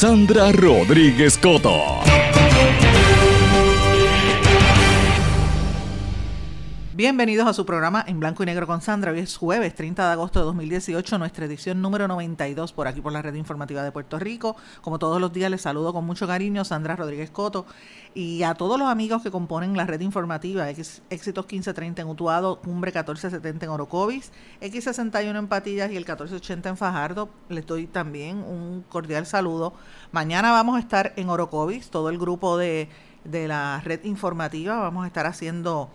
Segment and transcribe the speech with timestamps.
[0.00, 2.27] Sandra Rodríguez Coto.
[6.98, 9.12] Bienvenidos a su programa en blanco y negro con Sandra.
[9.12, 13.12] Hoy es jueves 30 de agosto de 2018, nuestra edición número 92 por aquí por
[13.12, 14.56] la red informativa de Puerto Rico.
[14.82, 17.66] Como todos los días les saludo con mucho cariño Sandra Rodríguez Coto
[18.14, 22.90] y a todos los amigos que componen la red informativa Éxitos 1530 en Utuado, Cumbre
[22.90, 27.28] 1470 en Orocovis, X61 en Patillas y el 1480 en Fajardo.
[27.48, 29.72] Les doy también un cordial saludo.
[30.10, 32.88] Mañana vamos a estar en Orocovis, todo el grupo de,
[33.22, 34.80] de la red informativa.
[34.80, 35.90] Vamos a estar haciendo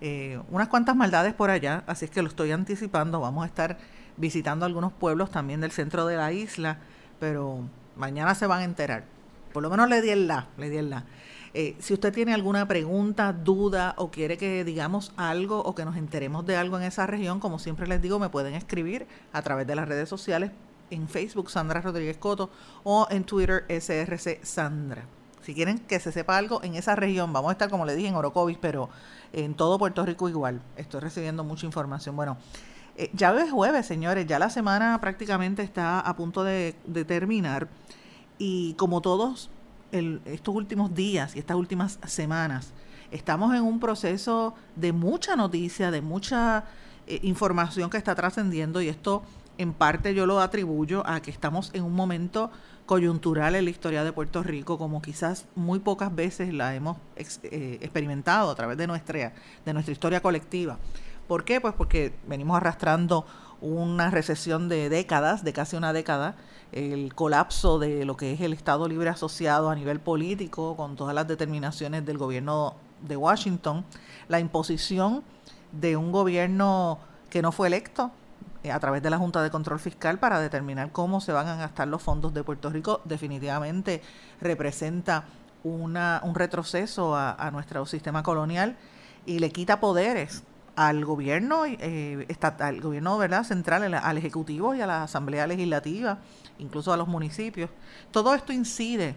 [0.00, 3.20] eh, unas cuantas maldades por allá, así es que lo estoy anticipando.
[3.20, 3.78] Vamos a estar
[4.16, 6.78] visitando algunos pueblos también del centro de la isla,
[7.18, 7.60] pero
[7.96, 9.04] mañana se van a enterar.
[9.52, 11.04] Por lo menos le di el la, le di el la.
[11.52, 15.96] Eh, si usted tiene alguna pregunta, duda o quiere que digamos algo o que nos
[15.96, 19.66] enteremos de algo en esa región, como siempre les digo, me pueden escribir a través
[19.66, 20.52] de las redes sociales
[20.90, 22.50] en Facebook Sandra Rodríguez Coto
[22.84, 25.04] o en Twitter SRC Sandra.
[25.42, 28.08] Si quieren que se sepa algo en esa región, vamos a estar como le dije
[28.08, 28.90] en Orocovis, pero
[29.32, 30.60] en todo Puerto Rico igual.
[30.76, 32.14] Estoy recibiendo mucha información.
[32.16, 32.36] Bueno,
[32.96, 36.74] eh, ya es jueves, señores, ya la semana prácticamente está a punto de,
[37.06, 37.68] terminar
[38.38, 39.48] y como todos
[39.90, 42.72] estos últimos días y estas últimas semanas,
[43.10, 46.64] estamos en un proceso de mucha noticia, de mucha
[47.06, 49.22] eh, información que está trascendiendo y esto
[49.56, 52.50] en parte yo lo atribuyo a que estamos en un momento
[52.90, 57.78] coyuntural en la historia de Puerto Rico, como quizás muy pocas veces la hemos eh,
[57.82, 59.32] experimentado a través de nuestra,
[59.64, 60.76] de nuestra historia colectiva.
[61.28, 61.60] ¿Por qué?
[61.60, 63.26] Pues porque venimos arrastrando
[63.60, 66.34] una recesión de décadas, de casi una década,
[66.72, 71.14] el colapso de lo que es el Estado Libre Asociado a nivel político, con todas
[71.14, 73.84] las determinaciones del gobierno de Washington,
[74.26, 75.22] la imposición
[75.70, 76.98] de un gobierno
[77.30, 78.10] que no fue electo,
[78.68, 81.88] a través de la Junta de Control Fiscal para determinar cómo se van a gastar
[81.88, 84.02] los fondos de Puerto Rico, definitivamente
[84.40, 85.24] representa
[85.64, 88.76] una, un retroceso a, nuestro sistema colonial
[89.26, 90.42] y le quita poderes
[90.76, 93.44] al gobierno eh, estatal, al gobierno ¿verdad?
[93.44, 96.18] central, al Ejecutivo y a la Asamblea Legislativa,
[96.58, 97.70] incluso a los municipios.
[98.10, 99.16] Todo esto incide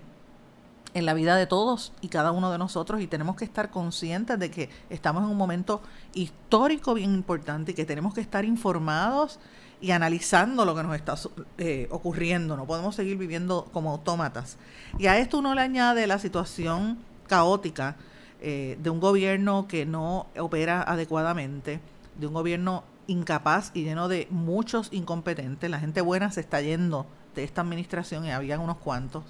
[0.94, 4.38] en la vida de todos y cada uno de nosotros y tenemos que estar conscientes
[4.38, 5.82] de que estamos en un momento
[6.14, 9.40] histórico bien importante y que tenemos que estar informados
[9.82, 11.16] y analizando lo que nos está
[11.58, 12.56] eh, ocurriendo.
[12.56, 14.58] No podemos seguir viviendo como autómatas.
[14.98, 17.98] Y a esto uno le añade la situación caótica
[18.40, 21.82] eh, de un gobierno que no opera adecuadamente,
[22.18, 25.70] de un gobierno incapaz y lleno de muchos incompetentes.
[25.70, 27.06] La gente buena se está yendo
[27.36, 29.24] de esta administración y habían unos cuantos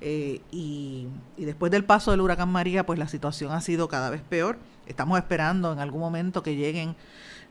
[0.00, 4.22] eh, y, después del paso del huracán María, pues la situación ha sido cada vez
[4.22, 4.58] peor.
[4.86, 6.96] Estamos esperando en algún momento que lleguen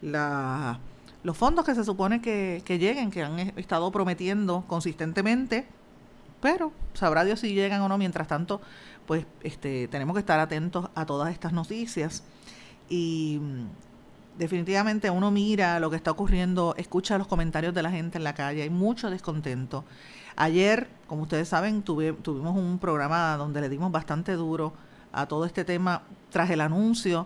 [0.01, 5.65] los fondos que se supone que, lleguen, que han estado prometiendo consistentemente,
[6.41, 7.97] pero sabrá Dios si llegan o no.
[7.97, 8.61] Mientras tanto,
[9.05, 12.23] pues este, tenemos que estar atentos a todas estas noticias
[12.89, 18.17] y mm, definitivamente uno mira lo que está ocurriendo, escucha los comentarios de la gente
[18.17, 19.83] en la calle, hay mucho descontento.
[20.35, 24.73] Ayer, como ustedes saben, tuvimos un programa donde le dimos bastante duro
[25.13, 27.25] a todo este tema tras el anuncio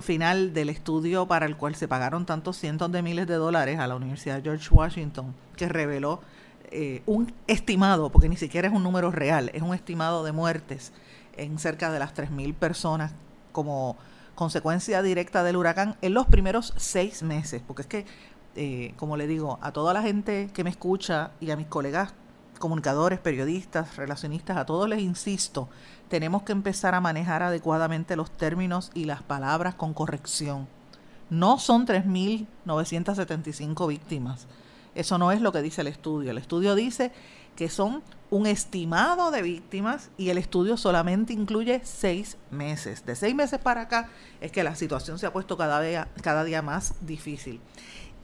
[0.00, 3.86] final del estudio para el cual se pagaron tantos cientos de miles de dólares a
[3.86, 6.20] la Universidad George Washington, que reveló
[6.72, 10.92] eh, un estimado, porque ni siquiera es un número real, es un estimado de muertes
[11.36, 13.12] en cerca de las 3.000 personas
[13.52, 13.96] como
[14.34, 18.06] consecuencia directa del huracán en los primeros seis meses, porque es que,
[18.56, 22.14] eh, como le digo, a toda la gente que me escucha y a mis colegas
[22.60, 25.68] comunicadores, periodistas, relacionistas, a todos les insisto,
[26.08, 30.68] tenemos que empezar a manejar adecuadamente los términos y las palabras con corrección.
[31.30, 34.46] No son 3.975 víctimas.
[34.94, 36.30] Eso no es lo que dice el estudio.
[36.30, 37.12] El estudio dice
[37.56, 43.04] que son un estimado de víctimas y el estudio solamente incluye seis meses.
[43.04, 44.08] De seis meses para acá
[44.40, 47.60] es que la situación se ha puesto cada día, cada día más difícil.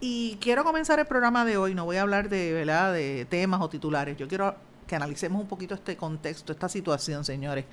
[0.00, 2.92] Y quiero comenzar el programa de hoy, no voy a hablar de, ¿verdad?
[2.92, 4.54] de temas o titulares, yo quiero
[4.86, 7.64] que analicemos un poquito este contexto, esta situación, señores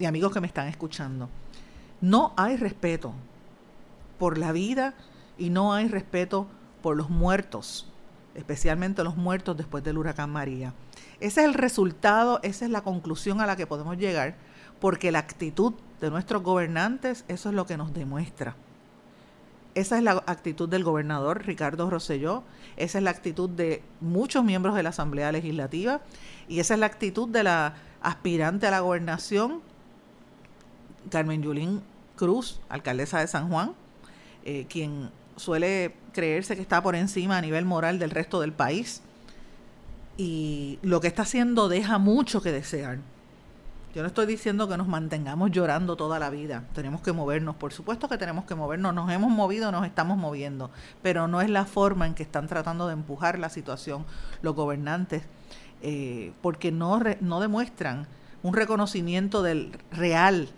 [0.00, 1.28] y amigos que me están escuchando.
[2.00, 3.12] No hay respeto
[4.18, 4.94] por la vida
[5.38, 6.48] y no hay respeto
[6.82, 7.86] por los muertos,
[8.34, 10.74] especialmente los muertos después del huracán María.
[11.20, 14.36] Ese es el resultado, esa es la conclusión a la que podemos llegar,
[14.80, 18.56] porque la actitud de nuestros gobernantes, eso es lo que nos demuestra.
[19.74, 22.42] Esa es la actitud del gobernador Ricardo Rosselló,
[22.76, 26.00] esa es la actitud de muchos miembros de la Asamblea Legislativa
[26.48, 29.60] y esa es la actitud de la aspirante a la gobernación,
[31.10, 31.82] Carmen Yulín
[32.16, 33.72] Cruz, alcaldesa de San Juan,
[34.44, 39.02] eh, quien suele creerse que está por encima a nivel moral del resto del país.
[40.16, 42.98] Y lo que está haciendo deja mucho que desear.
[43.94, 46.62] Yo no estoy diciendo que nos mantengamos llorando toda la vida.
[46.74, 47.56] Tenemos que movernos.
[47.56, 48.94] Por supuesto que tenemos que movernos.
[48.94, 50.70] Nos hemos movido, nos estamos moviendo.
[51.02, 54.04] Pero no es la forma en que están tratando de empujar la situación
[54.42, 55.24] los gobernantes.
[55.82, 58.06] Eh, porque no, no demuestran
[58.44, 60.48] un reconocimiento del real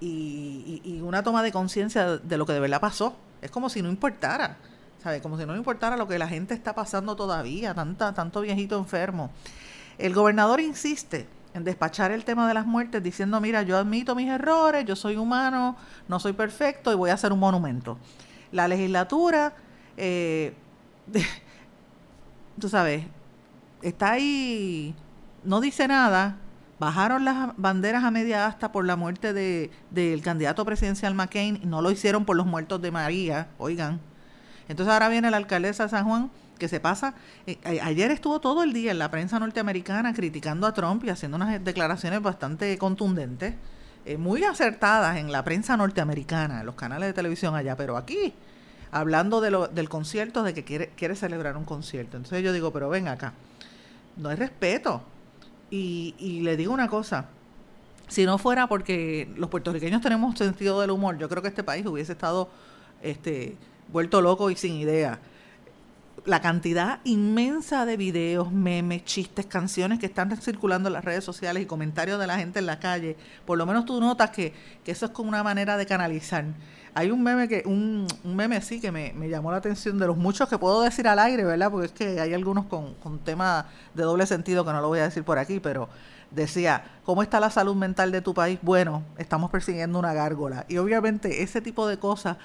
[0.00, 3.16] y, una toma de conciencia de lo que de verdad pasó.
[3.42, 4.56] Es como si no importara.
[5.02, 5.20] ¿Sabe?
[5.20, 7.74] Como si no importara lo que la gente está pasando todavía.
[7.74, 9.30] Tanta, tanto viejito enfermo.
[9.98, 11.28] El gobernador insiste
[11.64, 15.76] despachar el tema de las muertes diciendo, mira, yo admito mis errores, yo soy humano,
[16.08, 17.98] no soy perfecto y voy a hacer un monumento.
[18.52, 19.54] La legislatura,
[19.96, 20.54] eh,
[22.60, 23.04] tú sabes,
[23.82, 24.94] está ahí,
[25.44, 26.36] no dice nada,
[26.78, 31.82] bajaron las banderas a media asta por la muerte de, del candidato presidencial McCain no
[31.82, 34.00] lo hicieron por los muertos de María, oigan.
[34.68, 37.14] Entonces ahora viene la alcaldesa de San Juan que se pasa.
[37.46, 41.36] Eh, ayer estuvo todo el día en la prensa norteamericana criticando a Trump y haciendo
[41.36, 43.54] unas declaraciones bastante contundentes,
[44.04, 48.34] eh, muy acertadas en la prensa norteamericana, en los canales de televisión allá, pero aquí,
[48.90, 52.16] hablando del concierto, de que quiere, quiere celebrar un concierto.
[52.16, 53.32] Entonces yo digo, pero ven acá,
[54.16, 55.02] no hay respeto.
[55.70, 57.26] Y, y le digo una cosa,
[58.08, 61.84] si no fuera porque los puertorriqueños tenemos sentido del humor, yo creo que este país
[61.84, 62.48] hubiese estado
[63.02, 63.56] este,
[63.92, 65.18] vuelto loco y sin idea
[66.28, 71.62] la cantidad inmensa de videos, memes, chistes, canciones que están circulando en las redes sociales
[71.62, 73.16] y comentarios de la gente en la calle,
[73.46, 74.52] por lo menos tú notas que,
[74.84, 76.44] eso es como una manera de canalizar.
[76.94, 80.16] Hay un meme que, un, un meme sí que me, llamó la atención de los
[80.16, 81.70] muchos que puedo decir al aire, ¿verdad?
[81.70, 83.64] Porque es que hay algunos con, con temas
[83.94, 85.88] de doble sentido que no lo voy a decir por aquí, pero
[86.30, 88.58] decía, ¿cómo está la salud mental de tu país?
[88.60, 90.66] Bueno, estamos persiguiendo una gárgola.
[90.68, 92.36] Y obviamente ese tipo de cosas,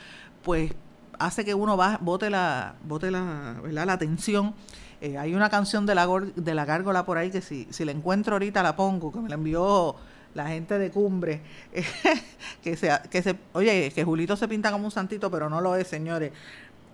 [0.41, 0.73] pues
[1.19, 3.85] hace que uno va, bote la, bote la, ¿verdad?
[3.85, 4.53] la atención.
[5.01, 7.91] Eh, hay una canción de la, de la gárgola por ahí que si, si la
[7.91, 9.95] encuentro ahorita la pongo, que me la envió
[10.33, 11.41] la gente de cumbre,
[12.63, 15.75] que, se, que se, oye, que Julito se pinta como un santito, pero no lo
[15.75, 16.31] es, señores.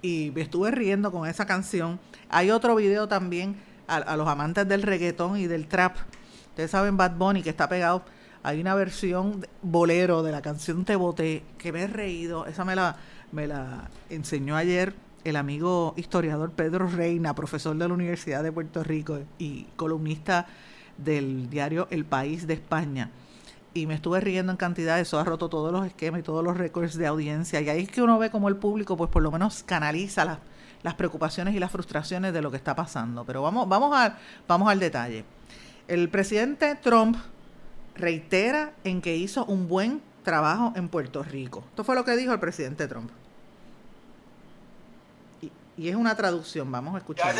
[0.01, 2.00] Y me estuve riendo con esa canción.
[2.30, 3.57] Hay otro video también
[3.88, 5.98] a, los amantes del reggaetón y del trap.
[6.50, 8.03] Ustedes saben Bad Bunny que está pegado.
[8.43, 12.46] Hay una versión bolero de la canción Te Boté que me he reído.
[12.46, 12.96] Esa me la,
[13.31, 14.93] me la enseñó ayer
[15.24, 20.48] el amigo historiador Pedro Reina, profesor de la Universidad de Puerto Rico y columnista
[20.98, 23.12] del diario El País de España.
[23.74, 26.57] Y me estuve riendo en cantidad, eso ha roto todos los esquemas y todos los
[26.57, 27.62] récords de audiencia.
[27.62, 30.39] Y ahí es que uno ve como el público, pues por lo menos canaliza las,
[30.81, 33.25] las preocupaciones y las frustraciones de lo que está pasando.
[33.25, 34.17] Pero vamos, vamos, a,
[34.48, 35.24] vamos al detalle.
[35.88, 37.17] El presidente Trump
[37.95, 41.63] reitera en que hizo un buen trabajo en Puerto Rico.
[41.69, 43.11] Esto fue lo que dijo el presidente Trump.
[45.79, 47.33] Y, es una traducción, vamos a escuchar.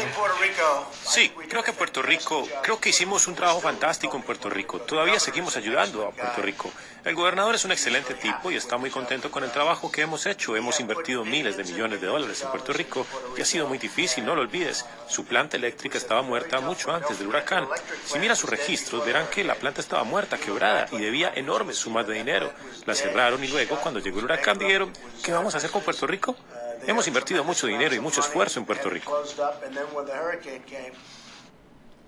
[1.06, 4.80] Sí, creo que Puerto Rico, creo que hicimos un trabajo fantástico en Puerto Rico.
[4.80, 6.72] Todavía seguimos ayudando a Puerto Rico.
[7.04, 10.26] El gobernador es un excelente tipo y está muy contento con el trabajo que hemos
[10.26, 10.56] hecho.
[10.56, 13.06] Hemos invertido miles de millones de dólares en Puerto Rico
[13.38, 14.86] y ha sido muy difícil, no lo olvides.
[15.08, 17.68] Su planta eléctrica estaba muerta mucho antes del huracán.
[18.06, 22.08] Si mira sus registros, verán que la planta estaba muerta, quebrada y debía enormes sumas
[22.08, 22.54] de dinero.
[22.86, 24.94] La cerraron y luego, cuando llegó el huracán, dijeron,
[25.24, 26.36] ¿qué vamos a hacer con Puerto Rico?
[26.88, 29.12] Hemos invertido mucho dinero y mucho esfuerzo en Puerto Rico.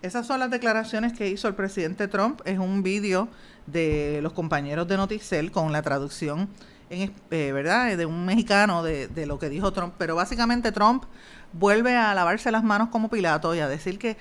[0.01, 2.41] Esas son las declaraciones que hizo el presidente Trump.
[2.45, 3.27] Es un vídeo
[3.67, 6.49] de los compañeros de Noticel con la traducción
[6.89, 7.95] en, eh, ¿verdad?
[7.95, 11.05] De un mexicano de, de lo que dijo Trump, pero básicamente Trump
[11.53, 14.17] vuelve a lavarse las manos como Pilato y a decir que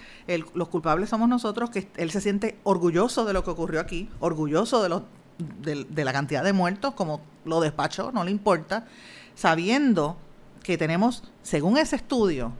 [0.54, 4.83] los culpables somos nosotros, que él se siente orgulloso de lo que ocurrió aquí, orgulloso
[4.83, 5.02] de, los,
[5.38, 8.87] de, la cantidad de muertos, como lo despachó, no le importa,
[9.35, 10.16] sabiendo
[10.62, 12.52] que tenemos, según ese estudio,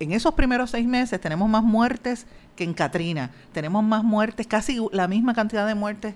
[0.00, 4.78] en esos primeros seis meses tenemos más muertes que en Katrina, tenemos más muertes, casi
[4.92, 6.14] la misma cantidad de muertes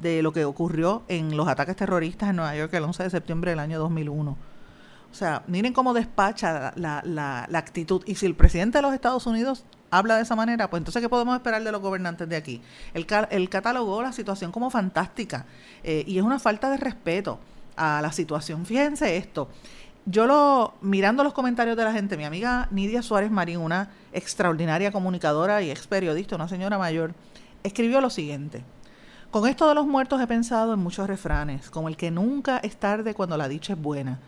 [0.00, 3.50] de lo que ocurrió en los ataques terroristas en Nueva York el 11 de septiembre
[3.50, 4.36] del año 2001.
[5.14, 8.02] O sea, miren cómo despacha la, la, la, actitud.
[8.04, 11.08] Y si el presidente de los Estados Unidos habla de esa manera, pues entonces, ¿qué
[11.08, 12.60] podemos esperar de los gobernantes de aquí?
[12.94, 15.46] El, el catalogó la situación como fantástica
[15.84, 17.38] eh, y es una falta de respeto
[17.76, 18.66] a la situación.
[18.66, 19.48] Fíjense esto.
[20.06, 24.92] Yo lo, mirando los comentarios de la gente, mi amiga Nidia Suárez Marín, una extraordinaria
[24.92, 27.14] comunicadora y ex periodista, una señora mayor,
[27.62, 28.62] escribió lo siguiente.
[29.30, 32.76] Con esto de los muertos he pensado en muchos refranes, como el que nunca es
[32.76, 34.18] tarde cuando la dicha es buena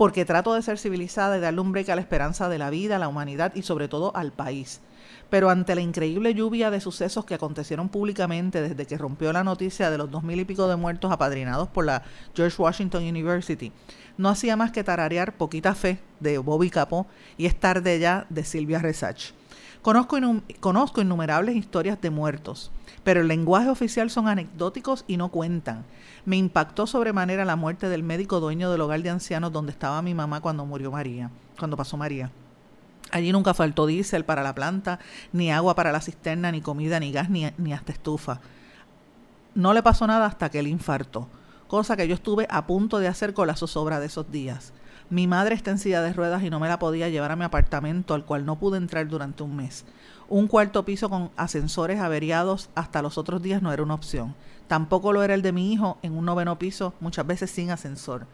[0.00, 2.96] porque trato de ser civilizada y darle un break a la esperanza de la vida,
[2.96, 4.80] a la humanidad y sobre todo al país.
[5.28, 9.90] Pero ante la increíble lluvia de sucesos que acontecieron públicamente desde que rompió la noticia
[9.90, 12.02] de los dos mil y pico de muertos apadrinados por la
[12.34, 13.72] George Washington University,
[14.16, 18.44] no hacía más que tararear Poquita Fe de Bobby Capó y Es tarde ya de
[18.44, 19.34] Silvia Resach.
[19.82, 22.70] Conozco, innumerables historias de muertos,
[23.02, 25.86] pero el lenguaje oficial son anecdóticos y no cuentan.
[26.26, 30.12] Me impactó sobremanera la muerte del médico dueño del hogar de ancianos donde estaba mi
[30.12, 32.30] mamá cuando murió María, cuando pasó María.
[33.10, 34.98] Allí nunca faltó diésel para la planta,
[35.32, 38.40] ni agua para la cisterna, ni comida, ni gas, ni, ni hasta estufa.
[39.54, 41.26] No le pasó nada hasta que él infartó,
[41.68, 44.74] cosa que yo estuve a punto de hacer con la zozobra de esos días.
[45.10, 47.42] Mi madre está en silla de ruedas y no me la podía llevar a mi
[47.42, 49.84] apartamento, al cual no pude entrar durante un mes.
[50.28, 54.36] Un cuarto piso con ascensores averiados hasta los otros días no era una opción.
[54.68, 58.28] Tampoco lo era el de mi hijo en un noveno piso, muchas veces sin ascensor.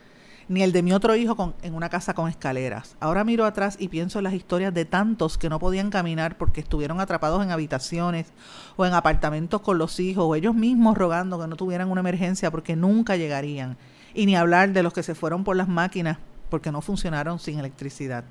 [0.49, 2.95] Ni el de mi otro hijo en una casa con escaleras.
[3.01, 6.61] Ahora miro atrás y pienso en las historias de tantos que no podían caminar porque
[6.61, 8.35] estuvieron atrapados en habitaciones
[8.77, 12.51] o en apartamentos con los hijos o ellos mismos rogando que no tuvieran una emergencia
[12.51, 13.79] porque nunca llegarían.
[14.13, 17.59] Y ni hablar de los que se fueron por las máquinas porque no funcionaron sin
[17.59, 18.25] electricidad.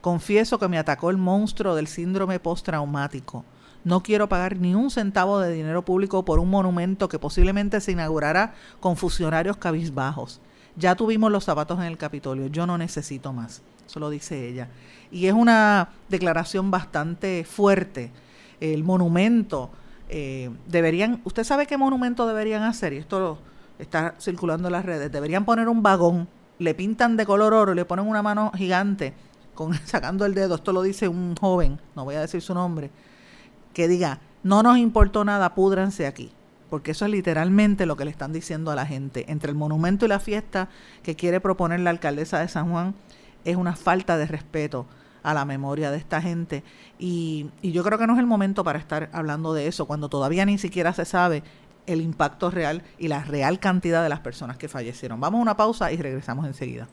[0.00, 3.44] Confieso que me atacó el monstruo del síndrome postraumático.
[3.84, 7.92] No quiero pagar ni un centavo de dinero público por un monumento que posiblemente se
[7.92, 10.40] inaugurará con funcionarios cabizbajos.
[10.76, 13.62] Ya tuvimos los zapatos en el Capitolio, yo no necesito más.
[13.86, 14.68] Eso lo dice ella.
[15.10, 18.10] Y es una declaración bastante fuerte.
[18.58, 19.70] El monumento,
[20.08, 22.92] eh, deberían, ¿usted sabe qué monumento deberían hacer?
[22.94, 23.38] Y esto
[23.78, 25.12] está circulando en las redes.
[25.12, 26.26] Deberían poner un vagón,
[26.58, 29.14] le pintan de color oro, le ponen una mano gigante
[29.54, 30.54] con, sacando el dedo.
[30.54, 32.90] Esto lo dice un joven, no voy a decir su nombre
[33.74, 36.30] que diga, no nos importó nada, púdranse aquí.
[36.70, 39.30] Porque eso es literalmente lo que le están diciendo a la gente.
[39.30, 40.68] Entre el monumento y la fiesta
[41.02, 42.94] que quiere proponer la alcaldesa de San Juan
[43.44, 44.86] es una falta de respeto
[45.22, 46.64] a la memoria de esta gente.
[46.98, 50.46] Y yo creo que no es el momento para estar hablando de eso, cuando todavía
[50.46, 51.42] ni siquiera se sabe
[51.86, 55.20] el impacto real y la real cantidad de las personas que fallecieron.
[55.20, 56.88] Vamos a una pausa y regresamos enseguida.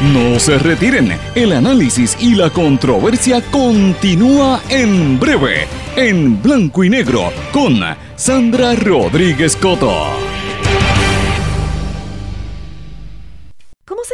[0.00, 7.30] No se retiren, el análisis y la controversia continúa en breve, en blanco y negro,
[7.52, 7.80] con
[8.16, 10.29] Sandra Rodríguez Coto.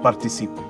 [0.00, 0.69] participe.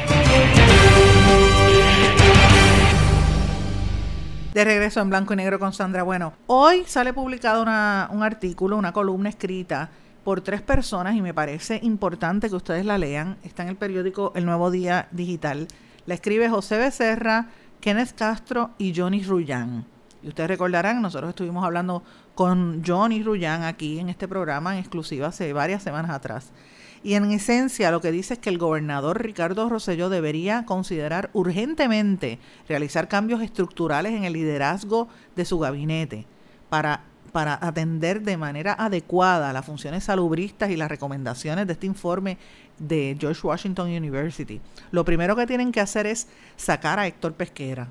[4.53, 6.03] De regreso en blanco y negro con Sandra.
[6.03, 7.69] Bueno, hoy sale publicado un
[8.21, 9.89] artículo, una columna escrita
[10.25, 13.37] por tres personas y me parece importante que ustedes la lean.
[13.43, 15.69] Está en el periódico El Nuevo Día Digital.
[16.05, 17.47] La escribe José Becerra,
[17.79, 19.85] Kenneth Castro y Johnny Rullán.
[20.21, 22.03] Y ustedes recordarán, nosotros estuvimos hablando
[22.35, 26.51] con Johnny Rullán aquí en este programa en exclusiva hace varias semanas atrás.
[27.03, 32.37] Y en esencia lo que dice es que el gobernador Ricardo Rosselló debería considerar urgentemente
[32.69, 36.27] realizar cambios estructurales en el liderazgo de su gabinete
[36.69, 42.37] para, para atender de manera adecuada las funciones salubristas y las recomendaciones de este informe
[42.77, 44.61] de George Washington University.
[44.91, 47.87] Lo primero que tienen que hacer es sacar a Héctor Pesquera.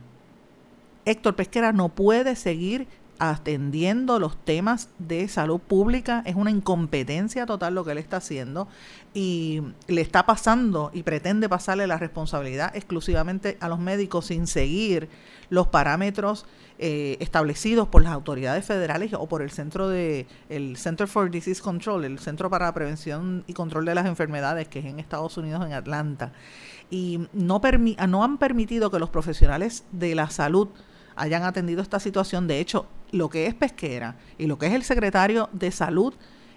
[1.05, 2.87] Héctor Pesquera no puede seguir
[3.21, 6.23] atendiendo los temas de salud pública.
[6.27, 8.67] Es una incompetencia total lo que él está haciendo
[9.15, 15.09] y le está pasando y pretende pasarle la responsabilidad exclusivamente a los médicos sin seguir
[15.51, 16.47] los parámetros
[16.79, 21.61] eh, establecidos por las autoridades federales o por el centro de el Center for Disease
[21.61, 25.67] Control, el Centro para Prevención y Control de las Enfermedades que es en Estados Unidos
[25.67, 26.33] en Atlanta
[26.89, 27.61] y no
[28.09, 30.69] no han permitido que los profesionales de la salud
[31.21, 32.47] hayan atendido esta situación.
[32.47, 36.15] De hecho, lo que es pesquera y lo que es el secretario de salud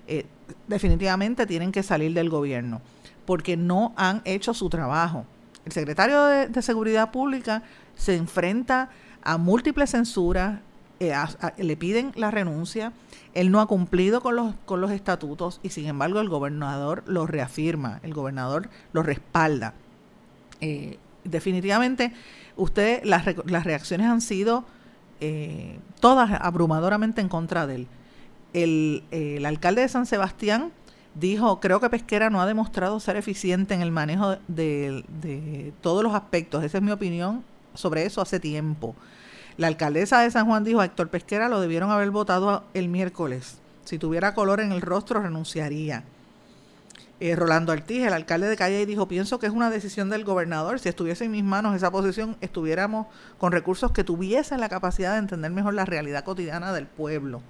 [0.08, 0.26] eh,
[0.68, 2.82] definitivamente tienen que salir del gobierno
[3.26, 5.26] porque no han hecho su trabajo.
[5.66, 7.64] El secretario de, Seguridad Pública
[7.96, 8.90] se enfrenta
[9.24, 10.60] a múltiples censuras,
[11.00, 11.14] eh,
[11.58, 12.92] le piden la renuncia,
[13.34, 17.26] él no ha cumplido con los, con los estatutos y sin embargo el gobernador lo
[17.26, 19.74] reafirma, el gobernador lo respalda.
[20.60, 22.14] Eh, definitivamente,
[22.56, 24.66] usted, las, las reacciones han sido
[25.26, 27.88] eh, todas abrumadoramente en contra de él.
[28.54, 30.74] El, alcalde de San Sebastián
[31.16, 36.14] dijo, creo que Pesquera no ha demostrado ser eficiente en el manejo de, todos los
[36.14, 36.64] aspectos.
[36.64, 38.96] Esa es mi opinión sobre eso hace tiempo.
[39.56, 43.60] La alcaldesa de San Juan dijo, a Héctor Pesquera lo debieron haber votado el miércoles.
[43.86, 46.04] Si tuviera color en el rostro, renunciaría.
[47.26, 50.82] Eh, Rolando Ortiz, el alcalde de Calle, dijo, pienso que es una decisión del gobernador.
[50.82, 53.08] Si estuviese en mis manos esa posición, estuviéramos
[53.38, 57.42] con recursos que tuviesen la capacidad de entender mejor la realidad cotidiana del pueblo.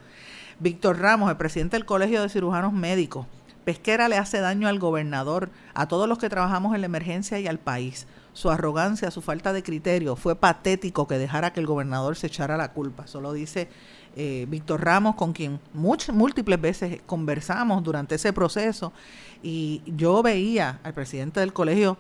[0.60, 3.26] Víctor Ramos, el presidente del Colegio de Cirujanos Médicos,
[3.66, 7.48] Pesquera le hace daño al gobernador, a todos los que trabajamos en la emergencia y
[7.48, 8.06] al país.
[8.34, 12.58] Su arrogancia, su falta de criterio, fue patético que dejara que el gobernador se echara
[12.58, 13.08] la culpa.
[13.08, 13.70] Solo dice
[14.16, 18.94] eh, Víctor Ramos, con quien múltiples veces conversamos durante ese proceso,
[19.42, 21.98] y yo veía al presidente del colegio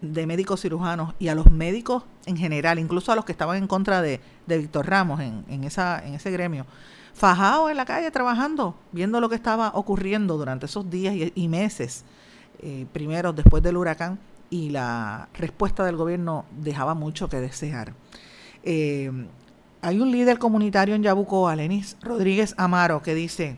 [0.00, 3.68] de médicos cirujanos y a los médicos en general, incluso a los que estaban en
[3.68, 6.66] contra de, Víctor Ramos en, ese gremio,
[7.14, 12.04] fajados en la calle trabajando, viendo lo que estaba ocurriendo durante esos días y, meses,
[12.58, 14.18] eh, primero después del huracán,
[14.50, 17.94] y la respuesta del gobierno dejaba mucho que desear.
[18.64, 19.10] Eh,
[19.82, 23.56] hay un líder comunitario en Yabucoa, Lenis Rodríguez Amaro, que dice,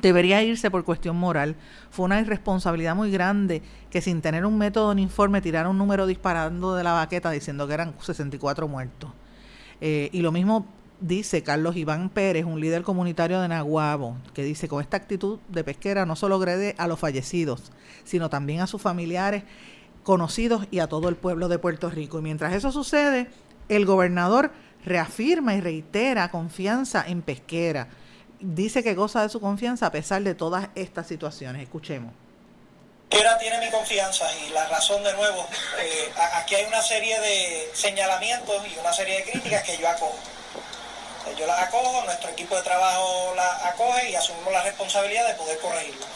[0.00, 1.56] debería irse por cuestión moral.
[1.90, 6.06] Fue una irresponsabilidad muy grande que sin tener un método ni informe tirara un número
[6.06, 9.10] disparando de la baqueta diciendo que eran 64 muertos.
[9.82, 10.66] Eh, y lo mismo
[11.00, 15.64] dice Carlos Iván Pérez, un líder comunitario de Naguabo, que dice, con esta actitud de
[15.64, 17.72] pesquera no solo agrede a los fallecidos,
[18.04, 19.44] sino también a sus familiares,
[20.02, 22.20] conocidos y a todo el pueblo de Puerto Rico.
[22.20, 23.28] Y mientras eso sucede,
[23.68, 24.52] el gobernador
[24.84, 27.88] reafirma y reitera confianza en pesquera.
[28.40, 31.62] Dice que goza de su confianza a pesar de todas estas situaciones.
[31.62, 32.12] Escuchemos.
[33.08, 35.46] Pesquera tiene mi confianza y la razón de nuevo,
[35.78, 40.16] eh, aquí hay una serie de señalamientos y una serie de críticas que yo acojo
[41.34, 45.58] yo las acojo, nuestro equipo de trabajo las acoge y asumimos la responsabilidad de poder
[45.58, 46.06] corregirlo.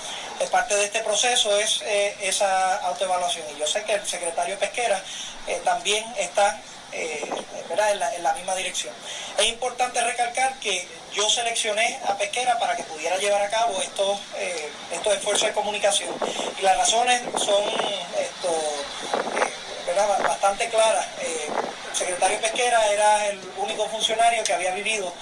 [0.50, 5.02] Parte de este proceso es eh, esa autoevaluación y yo sé que el secretario Pesquera
[5.46, 6.58] eh, también está
[6.92, 7.30] eh,
[7.70, 8.92] En, la, misma dirección.
[9.38, 14.18] Es importante recalcar que yo seleccioné a Pesquera para que pudiera llevar a cabo estos,
[14.92, 16.10] estos esfuerzos de comunicación.
[16.58, 17.64] Y las razones son
[20.06, 21.06] bastante claras.
[21.20, 25.12] El secretario Pesquera era el único funcionario que había vivido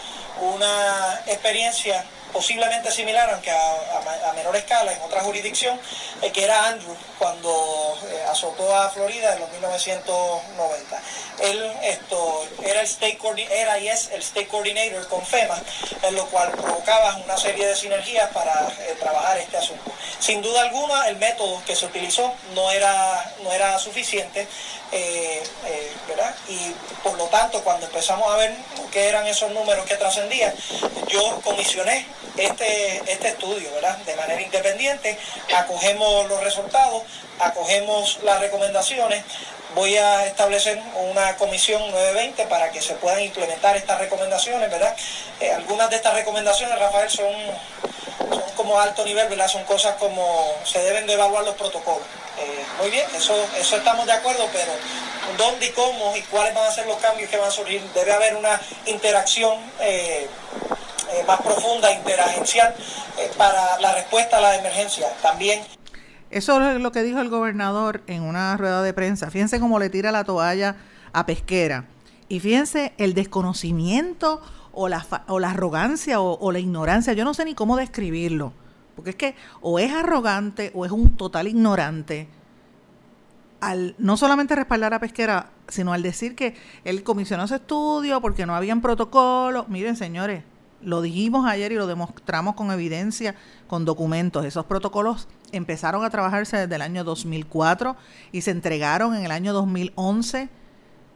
[0.41, 5.79] una experiencia posiblemente similar, aunque a, menor escala, en otra jurisdicción,
[6.23, 11.03] eh, que era Andrew, cuando eh, azotó a Florida en los 1990.
[11.41, 13.19] Él esto, era, el state
[13.51, 15.61] era y es el State Coordinator con FEMA,
[16.03, 19.91] en lo cual provocaba una serie de sinergias para eh, trabajar este asunto.
[20.19, 24.47] Sin duda alguna, el método que se utilizó no era, no era suficiente.
[26.09, 26.35] ¿verdad?
[26.49, 28.57] Y por lo tanto, cuando empezamos a ver
[28.91, 30.55] qué eran esos números que trascendían,
[31.09, 33.97] yo comisioné este, este estudio, ¿verdad?
[33.99, 35.19] De manera independiente,
[35.57, 37.03] acogemos los resultados,
[37.38, 39.25] acogemos las recomendaciones,
[39.75, 44.95] voy a establecer una comisión 920 para que se puedan implementar estas recomendaciones, ¿verdad?
[45.41, 47.33] Eh, algunas de estas recomendaciones, Rafael, son,
[48.57, 49.49] como alto nivel, ¿verdad?
[49.49, 52.07] Son cosas como se deben de evaluar los protocolos.
[52.38, 54.73] Eh, muy bien, eso, eso estamos de acuerdo, pero
[55.37, 58.12] dónde y cómo y cuáles van a ser los cambios que van a surgir, debe
[58.12, 59.59] haber una interacción.
[59.81, 60.29] Eh,
[61.19, 62.75] eh, más profunda, interagencial,
[63.19, 65.61] eh, para la respuesta a la emergencia también.
[66.31, 69.31] Eso es lo que dijo el gobernador en una rueda de prensa.
[69.31, 70.77] Fíjense cómo le tira la toalla
[71.13, 71.87] a Pesquera.
[72.29, 77.15] Y fíjense el desconocimiento o la, o la arrogancia o, la ignorancia.
[77.15, 78.53] Yo no sé ni cómo describirlo.
[78.95, 82.29] Porque es que o es arrogante o es un total ignorante
[83.61, 86.55] al no solamente respaldar a Pesquera, sino al decir que
[86.85, 89.69] él comisionó ese estudio porque no habían protocolos.
[89.69, 90.45] Miren, señores,
[90.83, 93.35] lo dijimos ayer y lo demostramos con evidencia,
[93.67, 94.45] con documentos.
[94.45, 97.97] Esos protocolos empezaron a trabajarse desde el año 2004
[98.33, 100.49] y se entregaron en el año 2011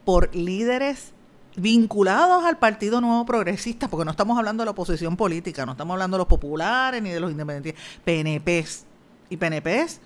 [0.04, 1.12] por líderes
[1.56, 5.94] vinculados al Partido Nuevo Progresista, porque no estamos hablando de la oposición política, no estamos
[5.94, 8.86] hablando de los populares ni de los independientes, PNPs.
[9.28, 10.00] Y PNPs,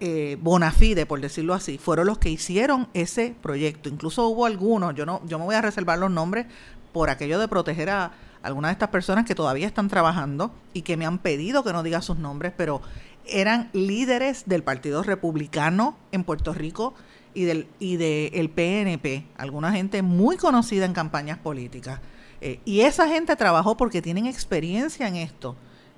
[0.00, 3.88] eh, Bonafide, por decirlo así, fueron los que hicieron ese proyecto.
[3.88, 6.46] Incluso hubo algunos, yo no, yo me voy a reservar los nombres
[6.92, 10.96] por aquello de proteger a, algunas de estas personas que todavía están trabajando y que
[10.96, 12.80] me han pedido que no diga sus nombres, pero
[13.26, 16.94] eran líderes del Partido Republicano en Puerto Rico
[17.34, 22.00] y del y de PNP, alguna gente muy conocida en campañas políticas.
[22.40, 25.56] Eh, y esa gente trabajó porque tienen experiencia en esto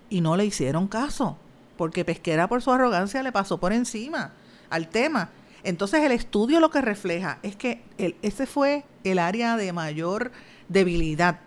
[0.09, 1.37] y no le hicieron caso,
[1.76, 4.33] porque Pesquera por su arrogancia le pasó por encima
[4.70, 5.31] al tema.
[5.62, 10.33] Entonces el estudio lo que refleja es que el, ese fue el área de mayor
[10.68, 11.40] debilidad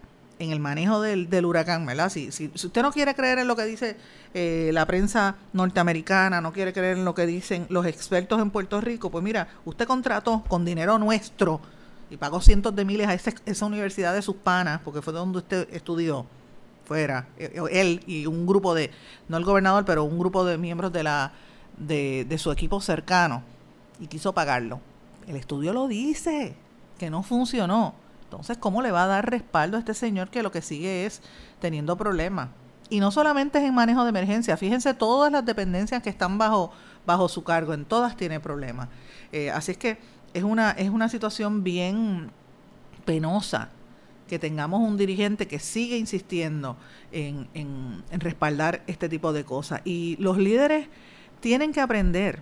[0.44, 2.10] en el manejo del, huracán, ¿verdad?
[2.10, 3.98] Si, si, usted no quiere creer en lo que dice
[4.34, 8.82] eh, la prensa norteamericana, no quiere creer en lo que dicen los expertos en Puerto
[8.82, 11.62] Rico, pues mira, usted contrató con dinero nuestro
[12.10, 15.68] y pagó cientos de miles a esa universidad de sus panas, porque fue donde usted
[15.72, 16.26] estudió,
[16.86, 18.92] fuera, eh, eh, él y un grupo de,
[19.28, 21.32] no el gobernador, pero un grupo de miembros de, la,
[21.78, 23.44] de, de su equipo cercano,
[24.00, 24.80] y quiso pagarlo.
[25.28, 26.56] El estudio lo dice,
[26.98, 28.03] que no funcionó.
[28.34, 31.22] Entonces, ¿cómo le va a dar respaldo a este señor que lo que sigue es
[31.60, 32.50] teniendo problemas?
[32.90, 36.72] Y no solamente es en manejo de emergencia, fíjense todas las dependencias que están bajo,
[37.06, 38.90] bajo su cargo, en todas tiene problemas.
[39.32, 39.98] Eh, así es que
[40.34, 42.32] es una, es una situación bien
[43.06, 43.70] penosa
[44.28, 46.78] que tengamos un dirigente que sigue insistiendo
[47.12, 49.82] en, en respaldar este tipo de cosas.
[49.86, 50.88] Y los líderes
[51.40, 52.42] tienen que aprender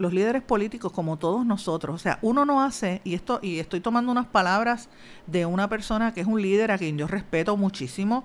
[0.00, 3.80] los líderes políticos, como todos nosotros, o sea, uno no hace, y esto, y estoy
[3.80, 4.88] tomando unas palabras
[5.26, 8.24] de una persona que es un líder a quien yo respeto muchísimo,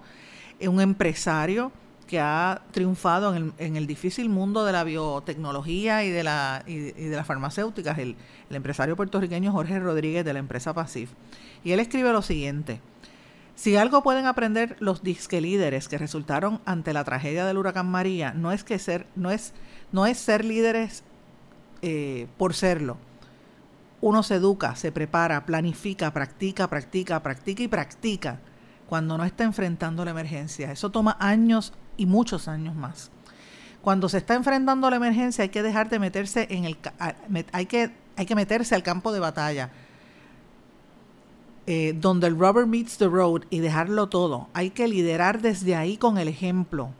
[0.62, 1.74] un empresario
[2.08, 6.64] que ha triunfado en el, en el difícil mundo de la biotecnología y de la,
[6.66, 8.16] y, de las farmacéuticas, el,
[8.50, 11.10] empresario puertorriqueño Jorge Rodríguez de la empresa Pacif.
[11.64, 12.80] Y él escribe lo siguiente.
[13.56, 18.34] Si algo pueden aprender los disque líderes que resultaron ante la tragedia del huracán María,
[18.34, 19.54] no es que ser, no es,
[19.92, 21.04] no es ser líderes
[21.82, 22.98] eh, por serlo.
[24.02, 28.40] Uno se educa, se prepara, planifica, practica, practica, practica y practica
[28.88, 30.72] cuando no está enfrentando la emergencia.
[30.72, 33.12] Eso toma años y muchos años más.
[33.82, 36.78] Cuando se está enfrentando la emergencia hay que dejar de meterse en el
[37.52, 39.70] hay que hay que meterse al campo de batalla
[41.68, 44.50] eh, donde el rubber meets the road y dejarlo todo.
[44.54, 46.92] Hay que liderar desde ahí con el ejemplo.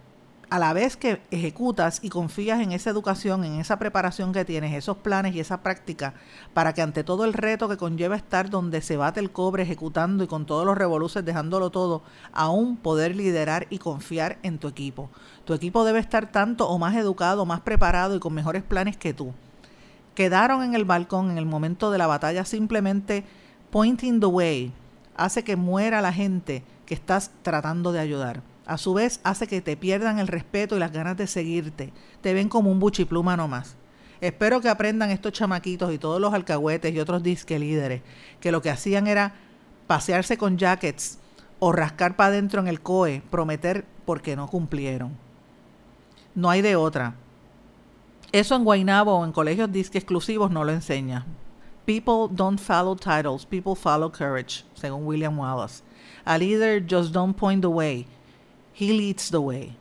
[0.50, 4.76] A la vez que ejecutas y confías en esa educación, en esa preparación que tienes,
[4.76, 6.14] esos planes y esa práctica,
[6.54, 10.24] para que ante todo el reto que conlleva estar donde se bate el cobre ejecutando
[10.24, 15.10] y con todos los revoluces dejándolo todo, aún poder liderar y confiar en tu equipo.
[15.46, 19.14] Tu equipo debe estar tanto o más educado, más preparado y con mejores planes que
[19.14, 19.34] tú.
[20.14, 23.26] Quedaron en el balcón en el momento de la batalla simplemente
[23.72, 24.72] Pointing the way
[25.18, 28.55] hace que muera la gente que estás tratando de ayudar.
[28.66, 31.94] A su vez, hace que te pierdan el respeto y las ganas de seguirte.
[32.22, 33.76] Te ven como un buchipluma nomás.
[34.22, 38.02] Espero que aprendan estos chamaquitos y todos los alcahuetes y otros disque líderes
[38.40, 39.36] que lo que hacían era
[39.88, 41.20] pasearse con jackets
[41.60, 45.18] o rascar para adentro en el COE, prometer porque no cumplieron.
[46.34, 47.16] No hay de otra.
[48.32, 51.26] Eso en Guaynabo o en colegios disque exclusivos no lo enseña.
[51.86, 55.84] People don't follow titles, people follow courage, según William Wallace.
[56.26, 58.08] A leader just don't point the way,
[58.80, 59.76] he leads the way,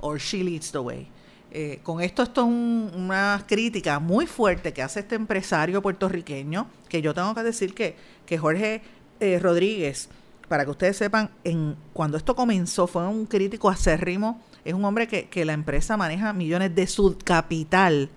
[0.00, 1.08] or she leads the way.
[1.56, 7.00] Eh, con esto, esto es una crítica muy fuerte que hace este empresario puertorriqueño, que
[7.00, 8.82] yo tengo que decir que, que Jorge
[9.20, 10.08] eh, Rodríguez,
[10.48, 15.06] para que ustedes sepan, en, cuando esto comenzó fue un crítico acérrimo, es un hombre
[15.06, 18.10] que, que la empresa maneja millones de su capital.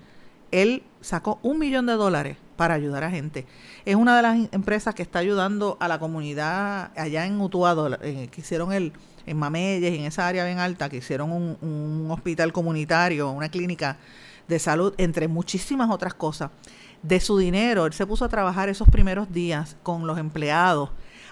[0.49, 3.45] Él sacó un millón de dólares para ayudar a gente.
[3.85, 8.29] Es una de las empresas que está ayudando a la comunidad allá en Utuado, eh,
[8.31, 8.93] que hicieron el,
[9.27, 13.97] en Mameyes, en esa área bien alta, que hicieron un, hospital comunitario, una clínica
[14.47, 16.49] de salud, entre muchísimas otras cosas.
[17.03, 20.89] De su dinero, él se puso a trabajar esos primeros días con los empleados,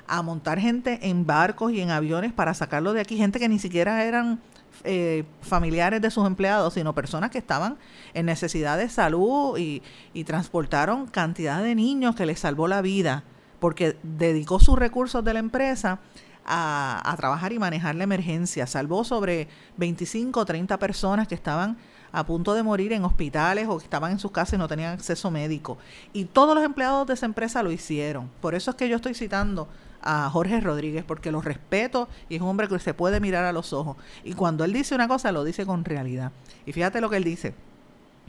[0.07, 3.57] a montar gente en barcos y en aviones para sacarlo de aquí, gente que ni
[3.57, 4.39] siquiera eran
[4.83, 7.77] eh, familiares de sus empleados, sino personas que estaban
[8.13, 9.81] en necesidad de salud y,
[10.25, 13.23] transportaron cantidad de niños que les salvó la vida
[13.59, 15.99] porque dedicó sus recursos de la empresa
[16.45, 18.67] a, trabajar y manejar la emergencia.
[18.67, 21.77] Salvó sobre 25 o 30 personas que estaban
[22.11, 24.93] a punto de morir en hospitales o que estaban en sus casas y no tenían
[24.93, 25.77] acceso médico.
[26.13, 28.29] Y todos los empleados de esa empresa lo hicieron.
[28.41, 29.67] Por eso es que yo estoy citando
[30.01, 33.51] a Jorge Rodríguez porque lo respeto y es un hombre que se puede mirar a
[33.51, 33.97] los ojos.
[34.23, 36.31] Y cuando él dice una cosa, lo dice con realidad.
[36.65, 37.53] Y fíjate lo que él dice,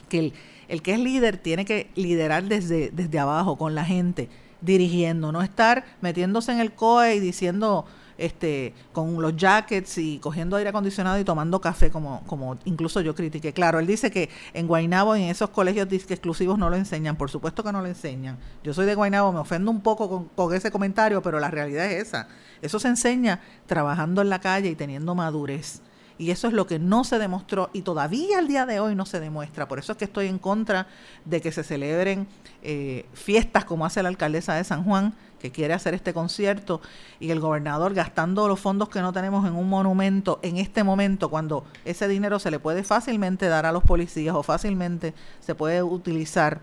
[0.08, 0.32] que el,
[0.68, 4.28] el que es líder tiene que liderar desde, desde abajo, con la gente,
[4.62, 7.84] dirigiendo, no estar metiéndose en el COE y diciendo
[8.18, 13.14] este, con los jackets y cogiendo aire acondicionado y tomando café, como, como incluso yo
[13.14, 13.52] critiqué.
[13.52, 17.30] Claro, él dice que en Guaynabo y en esos colegios exclusivos no lo enseñan, por
[17.30, 18.38] supuesto que no lo enseñan.
[18.62, 21.86] Yo soy de Guaynabo, me ofendo un poco con, con ese comentario, pero la realidad
[21.86, 22.28] es esa.
[22.62, 25.82] Eso se enseña trabajando en la calle y teniendo madurez.
[26.18, 29.04] Y eso es lo que no se demostró y todavía al día de hoy no
[29.04, 29.68] se demuestra.
[29.68, 30.86] Por eso es que estoy en contra
[31.24, 32.26] de que se celebren
[32.62, 36.80] eh, fiestas como hace la alcaldesa de San Juan, que quiere hacer este concierto,
[37.20, 41.28] y el gobernador gastando los fondos que no tenemos en un monumento en este momento,
[41.28, 45.82] cuando ese dinero se le puede fácilmente dar a los policías o fácilmente se puede
[45.82, 46.60] utilizar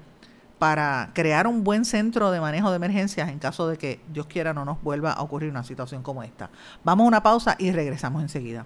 [0.58, 4.54] para crear un buen centro de manejo de emergencias en caso de que Dios quiera
[4.54, 6.50] no nos vuelva a ocurrir una situación como esta.
[6.84, 8.66] Vamos a una pausa y regresamos enseguida.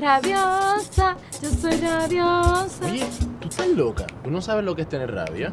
[0.00, 2.86] Rabiosa, yo soy rabiosa.
[2.86, 3.04] Oye,
[3.38, 4.06] tú estás loca.
[4.24, 5.52] ¿Tú no sabes lo que es tener rabia?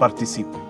[0.00, 0.69] Participe.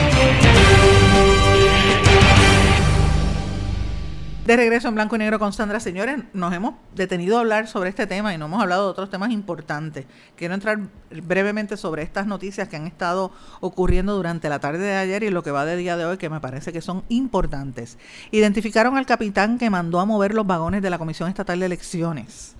[4.51, 5.79] De regreso en blanco y negro con Sandra.
[5.79, 9.09] Señores, nos hemos detenido a hablar sobre este tema y no hemos hablado de otros
[9.09, 10.07] temas importantes.
[10.35, 10.77] Quiero entrar
[11.23, 15.41] brevemente sobre estas noticias que han estado ocurriendo durante la tarde de ayer y lo
[15.41, 17.97] que va de día de hoy, que me parece que son importantes.
[18.31, 22.57] Identificaron al capitán que mandó a mover los vagones de la Comisión Estatal de Elecciones.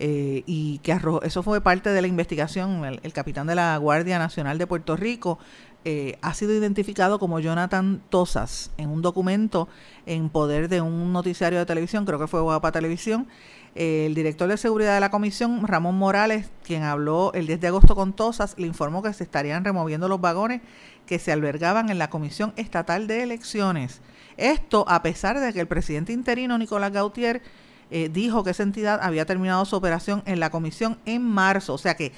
[0.00, 2.86] Eh, y que arrojó, eso fue parte de la investigación.
[2.86, 5.38] El, el capitán de la Guardia Nacional de Puerto Rico
[5.84, 9.68] eh, ha sido identificado como Jonathan Tosas en un documento
[10.06, 13.26] en poder de un noticiario de televisión, creo que fue Guapa Televisión.
[13.74, 17.66] Eh, el director de seguridad de la comisión, Ramón Morales, quien habló el 10 de
[17.66, 20.62] agosto con Tosas, le informó que se estarían removiendo los vagones
[21.06, 24.00] que se albergaban en la Comisión Estatal de Elecciones.
[24.36, 27.42] Esto a pesar de que el presidente interino, Nicolás Gautier,
[27.90, 31.74] eh, dijo que esa entidad había terminado su operación en la comisión en marzo.
[31.74, 32.12] O sea que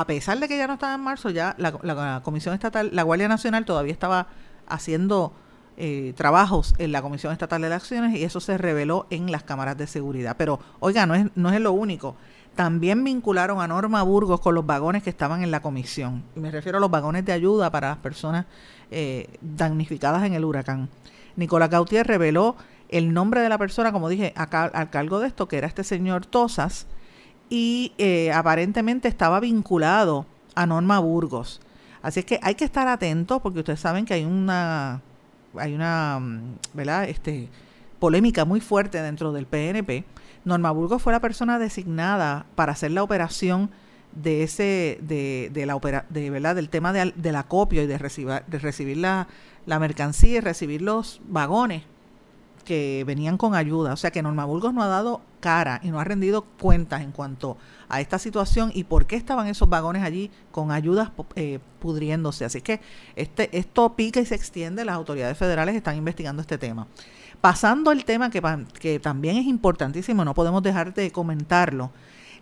[0.00, 3.28] a pesar de que ya no estaba en marzo, ya la, Comisión Estatal, la Guardia
[3.28, 4.26] Nacional todavía estaba
[4.68, 5.32] haciendo
[5.78, 9.78] eh, trabajos en la Comisión Estatal de Elecciones y eso se reveló en las cámaras
[9.78, 10.36] de seguridad.
[10.36, 12.14] Pero, oiga, no es, no es lo único.
[12.54, 16.22] También vincularon a Norma Burgos con los vagones que estaban en la comisión.
[16.36, 18.44] Y me refiero a los vagones de ayuda para las personas
[18.90, 20.90] eh, damnificadas en el huracán.
[21.36, 22.56] Nicolás Gautier reveló
[22.90, 25.84] el nombre de la persona, como dije, acá, al cargo de esto, que era este
[25.84, 26.86] señor Tosas,
[27.48, 31.60] y eh, aparentemente estaba vinculado a Norma Burgos.
[32.02, 35.00] Así es que hay que estar atentos porque ustedes saben que hay una
[35.58, 36.20] hay una
[36.74, 37.08] ¿verdad?
[37.08, 37.48] Este,
[37.98, 40.04] polémica muy fuerte dentro del PNP.
[40.44, 43.70] Norma Burgos fue la persona designada para hacer la operación
[44.12, 47.98] de ese de, de la opera, de verdad del tema de, del acopio y de
[47.98, 49.28] recibir de recibir la,
[49.66, 51.82] la mercancía y recibir los vagones
[52.64, 53.92] que venían con ayuda.
[53.92, 57.12] O sea que Norma Burgos no ha dado cara y no ha rendido cuentas en
[57.12, 57.56] cuanto
[57.88, 62.44] a esta situación y por qué estaban esos vagones allí con ayudas eh, pudriéndose.
[62.44, 62.80] Así que
[63.14, 64.84] este, esto pica y se extiende.
[64.84, 66.88] Las autoridades federales están investigando este tema.
[67.40, 68.42] Pasando el tema que,
[68.80, 71.92] que también es importantísimo, no podemos dejar de comentarlo.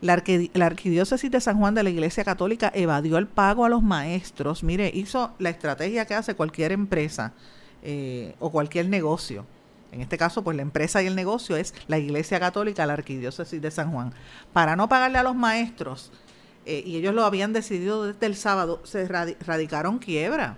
[0.00, 0.22] La,
[0.54, 4.64] la, Arquidiócesis de San Juan de la Iglesia Católica evadió el pago a los maestros.
[4.64, 7.34] Mire, hizo la estrategia que hace cualquier empresa
[7.82, 9.44] eh, o cualquier negocio
[9.94, 13.62] en este caso, pues la empresa y el negocio es la Iglesia Católica, la Arquidiócesis
[13.62, 14.12] de San Juan.
[14.52, 16.10] Para no pagarle a los maestros,
[16.66, 20.56] eh, y ellos lo habían decidido desde el sábado, se radicaron quiebra.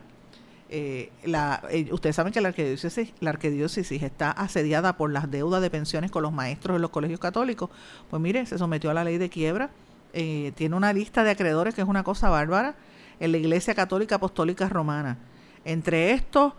[0.69, 6.23] Eh, eh, ustedes saben que la arquidiócesis, está asediada por las deudas de pensiones con
[6.23, 7.69] los maestros de los colegios católicos.
[8.09, 9.71] Pues mire, se sometió a la ley de quiebra.
[10.13, 12.75] tiene una lista de acreedores que es una cosa bárbara
[13.21, 15.19] en la Iglesia Católica Apostólica Romana.
[15.67, 16.53] Entre estos,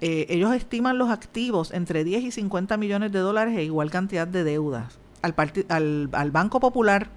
[0.00, 4.26] eh, ellos estiman los activos entre 10 y 50 millones de dólares e igual cantidad
[4.26, 4.98] de deudas.
[5.22, 7.08] Al, Banco Popular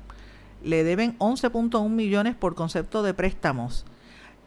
[0.64, 3.86] le deben 11.1 millones por concepto de préstamos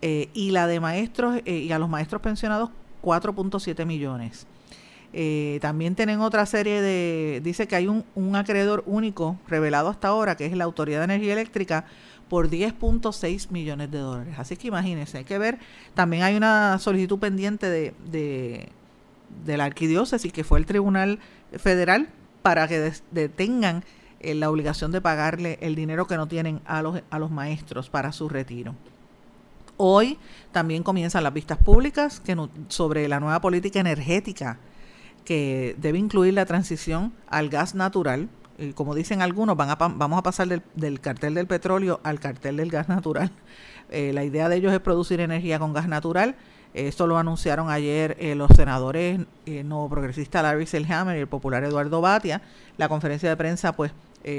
[0.03, 2.70] eh, y la de maestros eh, y a los maestros pensionados
[3.03, 4.47] 4.7 millones.
[5.60, 10.36] También tienen otra serie de, dice que hay un, un acreedor único revelado hasta ahora,
[10.36, 11.84] que es la Autoridad de Energía Eléctrica,
[12.28, 14.34] por 10.6 millones de dólares.
[14.38, 15.58] Así que imagínense, hay que ver,
[15.94, 21.18] también hay una solicitud pendiente de, de, la arquidiócesis, que fue el Tribunal
[21.56, 22.08] Federal,
[22.42, 23.84] para que detengan
[24.20, 27.88] eh, la obligación de pagarle el dinero que no tienen a los, a los maestros
[27.88, 28.74] para su retiro.
[29.76, 30.18] Hoy
[30.52, 32.36] también comienzan las vistas públicas que
[32.68, 34.58] sobre la nueva política energética
[35.24, 38.28] que debe incluir la transición al gas natural
[38.74, 42.70] como dicen algunos, van a, vamos a pasar del, cartel del petróleo al cartel del
[42.70, 43.30] gas natural.
[43.90, 46.36] Eh, la idea de ellos es producir energía con gas natural.
[46.72, 51.64] Esto lo anunciaron ayer eh, los senadores eh, no progresista Larry Selhammer y el popular
[51.64, 52.42] Eduardo Batia.
[52.76, 53.92] La conferencia de prensa, pues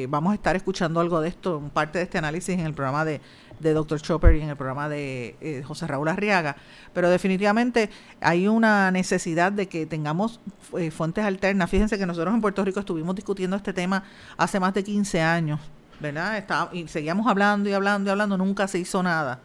[0.09, 3.21] vamos a estar escuchando algo de esto, parte de este análisis en el programa de,
[3.60, 4.01] de Dr.
[4.01, 6.56] Chopper y en el programa de eh, José Raúl Arriaga,
[6.93, 7.89] pero definitivamente
[8.22, 10.39] hay una necesidad de que tengamos
[10.78, 11.70] eh, fuentes alternas.
[11.70, 14.03] Fíjense que nosotros en Puerto Rico estuvimos discutiendo este tema
[14.38, 15.60] hace más de 15 años,
[15.99, 16.38] ¿verdad?
[16.38, 19.39] Está, y seguíamos hablando y hablando y hablando, nunca se hizo nada.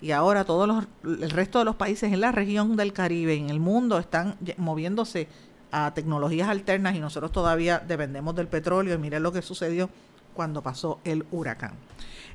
[0.00, 3.50] Y ahora todos los, el resto de los países en la región del Caribe, en
[3.50, 5.28] el mundo, están moviéndose
[5.72, 9.90] a tecnologías alternas y nosotros todavía dependemos del petróleo y miren lo que sucedió
[10.34, 11.72] cuando pasó el huracán.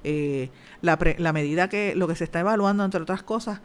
[0.04, 0.50] Eh,
[0.82, 3.62] la, la, medida que lo que se está evaluando, entre otras cosas,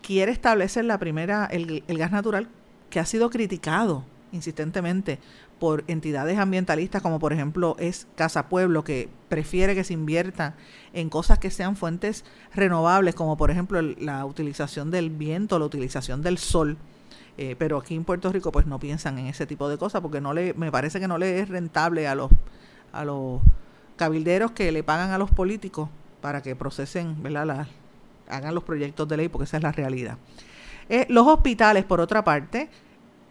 [0.00, 2.48] quiere establecer la primera, el, gas natural
[2.90, 5.18] que ha sido criticado insistentemente
[5.58, 10.54] por entidades ambientalistas como por ejemplo es Casa Pueblo que prefiere que se invierta
[10.92, 12.24] en cosas que sean fuentes
[12.54, 16.76] renovables como por ejemplo la utilización del viento, la utilización del sol.
[17.36, 20.20] Eh, pero aquí en Puerto Rico pues no piensan en ese tipo de cosas porque
[20.20, 22.30] no le me parece que no le es rentable a los
[22.92, 23.40] a los
[23.98, 25.90] cabilderos que le pagan a los políticos
[26.22, 27.66] para que procesen, ¿verdad?
[28.28, 30.16] hagan los proyectos de ley, porque esa es la realidad.
[30.88, 32.70] Eh, los hospitales, por otra parte,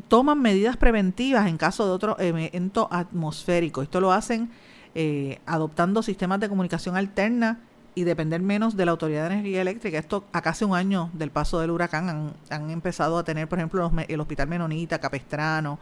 [0.07, 3.81] toman medidas preventivas en caso de otro evento atmosférico.
[3.81, 4.49] Esto lo hacen
[4.95, 7.59] eh, adoptando sistemas de comunicación alterna
[7.95, 9.97] y depender menos de la Autoridad de Energía Eléctrica.
[9.97, 13.91] Esto a casi un año del paso del huracán han, empezado a tener, por ejemplo,
[14.07, 15.79] el Hospital Menonita, Capestrano,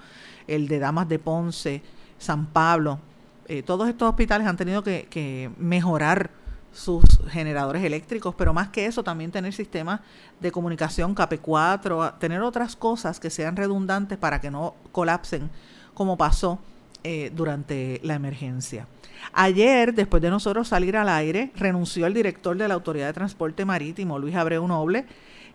[0.47, 1.81] el de Damas de Ponce,
[2.17, 2.99] San Pablo,
[3.47, 6.31] eh, todos estos hospitales han tenido que, mejorar
[6.71, 10.01] sus generadores eléctricos, pero más que eso también tener sistemas
[10.41, 15.49] de comunicación KP4, tener otras cosas que sean redundantes para que no colapsen
[15.93, 16.59] como pasó
[17.03, 18.87] eh, durante la emergencia.
[19.31, 23.63] Ayer, después de nosotros salir al aire, renunció el director de la Autoridad de Transporte
[23.63, 25.05] Marítimo, Luis Abreu Noble,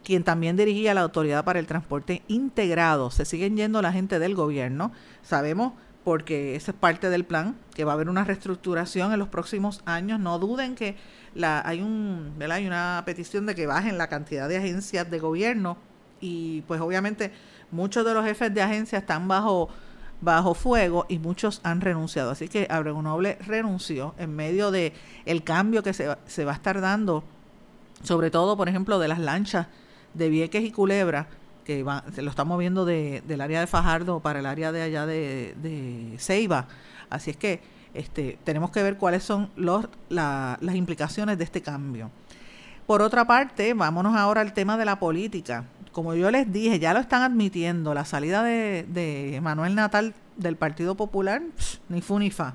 [0.02, 3.10] quien también dirigía la Autoridad para el Transporte Integrado.
[3.10, 4.92] Se siguen yendo la gente del gobierno.
[5.22, 5.74] Sabemos
[6.04, 9.82] porque esa es parte del plan, que va a haber una reestructuración en los próximos
[9.84, 10.18] años.
[10.18, 10.96] No duden que
[11.34, 15.76] la, hay, un, hay una petición de que bajen la cantidad de agencias de gobierno
[16.20, 17.32] y pues obviamente
[17.70, 19.68] muchos de los jefes de agencia están bajo,
[20.20, 22.30] bajo fuego y muchos han renunciado.
[22.30, 24.94] Así que Abreu Noble renunció en medio de
[25.26, 27.24] el cambio que se, se va a estar dando,
[28.02, 29.66] sobre todo, por ejemplo, de las lanchas
[30.14, 31.28] de Vieques y Culebra,
[32.14, 35.54] se lo está moviendo de, del área de Fajardo para el área de allá de,
[35.62, 36.66] de Ceiba.
[37.08, 37.60] Así es que
[37.94, 42.10] este, tenemos que ver cuáles son los, las implicaciones de este cambio.
[42.86, 45.64] Por otra parte, vámonos ahora al tema de la política.
[45.92, 50.56] Como yo les dije, ya lo están admitiendo, la salida de, de Manuel Natal del
[50.56, 51.42] Partido Popular,
[51.88, 52.54] ni fu ni fa.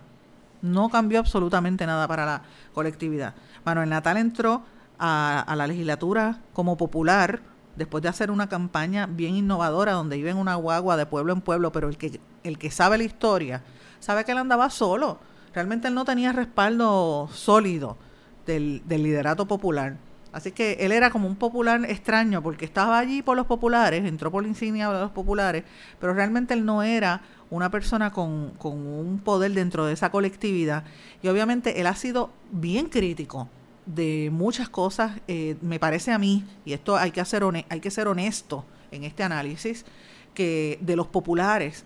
[0.61, 2.41] No cambió absolutamente nada para la
[2.73, 3.35] colectividad.
[3.65, 4.63] Manuel Natal entró
[4.97, 7.41] a la legislatura como popular,
[7.75, 11.41] después de hacer una campaña bien innovadora donde iba en una guagua de pueblo en
[11.41, 13.63] pueblo, pero el que, el que sabe la historia,
[13.99, 15.19] sabe que él andaba solo.
[15.53, 17.97] Realmente él no tenía respaldo sólido
[18.45, 19.97] del, del liderato popular.
[20.31, 24.31] Así que él era como un popular extraño porque estaba allí por los populares, entró
[24.31, 25.63] por la insignia de los populares,
[25.97, 30.83] pero realmente él no era una persona con, con un poder dentro de esa colectividad.
[31.21, 33.47] Y obviamente él ha sido bien crítico
[33.85, 37.91] de muchas cosas, eh, me parece a mí, y esto hay que, hacer hay que
[37.91, 39.85] ser honesto en este análisis,
[40.33, 41.85] que de los populares,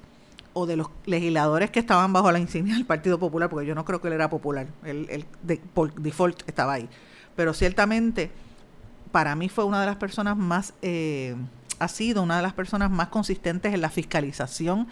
[0.54, 3.86] o de los legisladores que estaban bajo la insignia del Partido Popular, porque yo no
[3.86, 6.90] creo que él era popular, él, de, por default estaba ahí.
[7.36, 8.32] Pero ciertamente,
[9.12, 11.36] para mí fue una de las personas más, eh,
[11.78, 14.88] ha sido una de las personas más consistentes en la fiscalización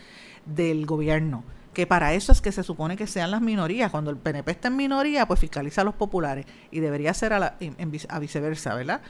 [0.46, 1.44] del gobierno
[1.78, 3.92] que para eso es que se supone que sean las minorías.
[3.92, 7.56] Cuando el PNP está en minoría, pues fiscaliza a los populares y debería ser a,
[8.10, 9.02] a viceversa, ¿verdad?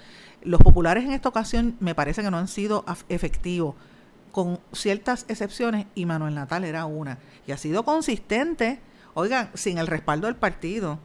[0.43, 3.76] Los populares en esta ocasión me parece que no han sido efectivos,
[4.34, 7.20] con ciertas excepciones, y Manuel Natal era una.
[7.47, 8.82] Y ha sido consistente,
[9.13, 10.99] oigan, sin el respaldo del partido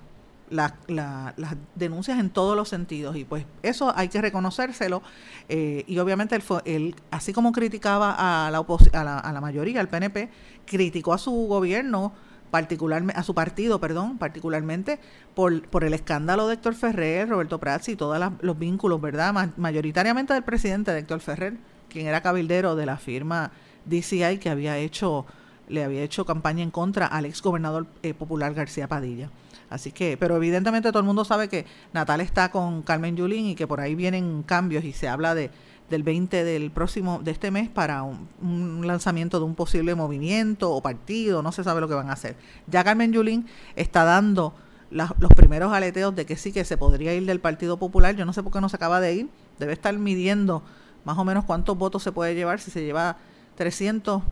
[0.52, 5.02] las denuncias en todos los sentidos y pues eso hay que reconocérselo
[5.48, 8.14] eh, y obviamente él, él, así como criticaba
[8.46, 10.30] a la, a la, a la mayoría, al PNP,
[10.66, 12.12] criticó a su gobierno
[12.52, 15.00] particularmente a su partido, perdón, particularmente
[15.34, 19.50] por, por el escándalo de Héctor Ferrer, Roberto Prats y todos los vínculos, ¿verdad?
[19.56, 21.56] mayoritariamente del presidente de Héctor Ferrer,
[21.88, 23.52] quien era cabildero de la firma
[23.86, 25.24] DCI que había hecho
[25.68, 29.30] le había hecho campaña en contra al ex gobernador eh, popular García Padilla.
[29.72, 33.54] Así que, pero evidentemente todo el mundo sabe que Natal está con Carmen Yulín y
[33.54, 35.50] que por ahí vienen cambios y se habla de
[35.92, 40.82] del 20 del próximo de este mes para un, lanzamiento de un posible movimiento o
[40.82, 42.34] partido, no se sabe lo que van a hacer.
[42.66, 43.46] Ya Carmen Yulín
[43.76, 44.54] está dando
[44.90, 48.32] los primeros aleteos de que sí que se podría ir del Partido Popular, yo no
[48.32, 50.62] sé por qué no se acaba de ir, debe estar midiendo
[51.04, 52.60] más o menos cuántos votos se puede llevar.
[52.60, 53.16] Si se lleva
[53.56, 54.22] 300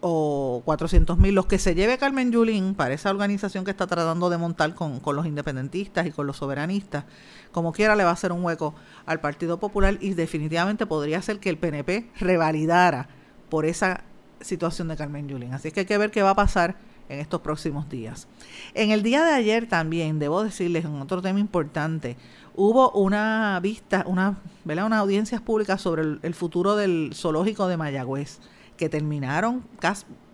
[0.00, 4.30] o 400 mil, los que se lleve Carmen Yulín para esa organización que está tratando
[4.30, 7.04] de montar con, los independentistas y con los soberanistas,
[7.52, 8.74] como quiera le va a hacer un hueco
[9.06, 13.08] al Partido Popular y definitivamente podría ser que el PNP revalidara
[13.48, 14.04] por esa
[14.40, 15.52] situación de Carmen Yulín.
[15.52, 16.76] Así que hay que ver qué va a pasar
[17.10, 18.28] en estos próximos días.
[18.72, 22.16] En el día de ayer también, debo decirles, en otro tema importante,
[22.54, 24.86] hubo una vista, una, ¿verdad?
[24.86, 28.38] una audiencias públicas sobre el futuro del zoológico de Mayagüez
[28.80, 29.62] que terminaron,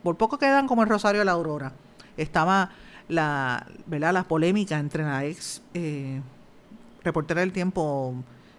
[0.05, 1.73] por poco quedan como el Rosario de la Aurora.
[2.17, 2.71] Estaba
[3.09, 4.13] la, ¿verdad?
[4.13, 6.21] la polémica entre la ex eh,
[7.03, 8.15] reportera del tiempo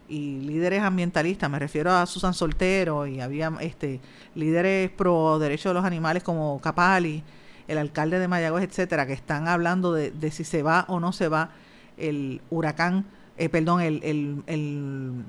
[0.09, 4.01] y líderes ambientalistas, me refiero a Susan Soltero y había este
[4.35, 7.23] líderes pro derechos de los animales como Capali,
[7.69, 11.29] el alcalde de Mayagüez, etcétera, que están hablando de, si se va o no se
[11.29, 11.51] va
[11.95, 13.05] el huracán,
[13.37, 15.23] eh, perdón, el, el, el,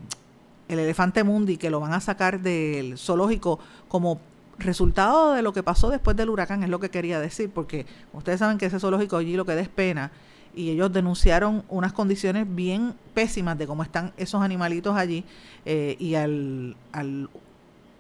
[0.67, 4.21] el elefante mundi, que lo van a sacar del zoológico como
[4.59, 8.41] resultado de lo que pasó después del huracán es lo que quería decir, porque ustedes
[8.41, 10.11] saben que ese zoológico allí lo que da es pena
[10.55, 15.25] y ellos denunciaron unas condiciones bien pésimas de cómo están esos animalitos allí
[15.65, 17.29] eh, y al, al,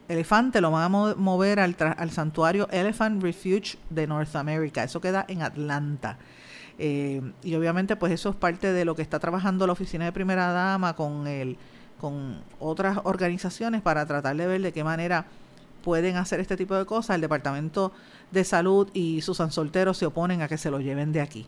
[0.09, 5.24] elefante lo van a mover al, al, santuario Elephant Refuge de North America, eso queda
[5.28, 6.16] en Atlanta.
[6.78, 10.12] Eh, y obviamente pues eso es parte de lo que está trabajando la oficina de
[10.12, 11.59] primera dama con el
[12.00, 15.26] con otras organizaciones para tratar de ver de qué manera
[15.83, 17.93] pueden hacer este tipo de cosas, el Departamento
[18.31, 21.47] de Salud y Susan Soltero se oponen a que se lo lleven de aquí.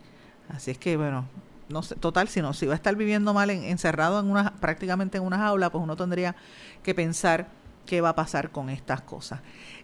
[0.49, 1.26] Así es que, bueno,
[1.68, 5.18] no sé, total, si no, si va a estar viviendo mal encerrado en una, prácticamente
[5.18, 6.35] en una jaula, pues uno tendría
[6.83, 7.49] que pensar
[7.87, 9.41] qué va a pasar con estas cosas.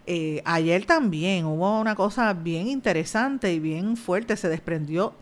[0.06, 5.14] Eh, ayer también hubo una cosa bien interesante y bien fuerte, se desprendió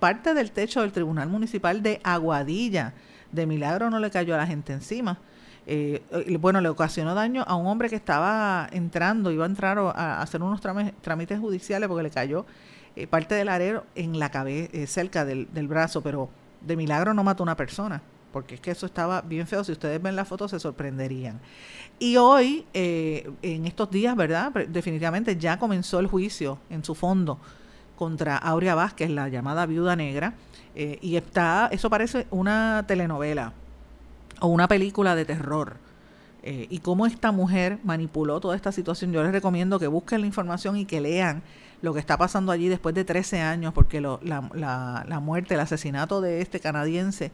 [0.00, 2.94] parte del techo del Tribunal Municipal de Aguadilla.
[3.32, 5.18] De milagro no le cayó a la gente encima.
[5.66, 6.02] Eh,
[6.40, 10.42] bueno, le ocasionó daño a un hombre que estaba entrando, iba a entrar a, hacer
[10.42, 12.44] unos trámites judiciales porque le cayó
[12.96, 16.28] eh, parte del arero en la cabeza, eh, cerca del, brazo, pero
[16.60, 18.02] de milagro no mató a una persona,
[18.32, 19.64] porque es que eso estaba bien feo.
[19.64, 21.40] Si ustedes ven la foto se sorprenderían.
[21.98, 24.52] Y hoy, en estos días, ¿verdad?
[24.68, 27.38] Definitivamente ya comenzó el juicio en su fondo
[27.96, 30.34] contra Aurea Vázquez, la llamada viuda negra,
[30.74, 33.52] y está, eso parece una telenovela
[34.44, 35.78] o una película de terror.
[36.42, 39.10] Eh, y cómo esta mujer manipuló toda esta situación.
[39.10, 41.42] Yo les recomiendo que busquen la información y que lean
[41.80, 46.20] lo que está pasando allí después de 13 años, porque la, la, muerte, el asesinato
[46.20, 47.32] de este canadiense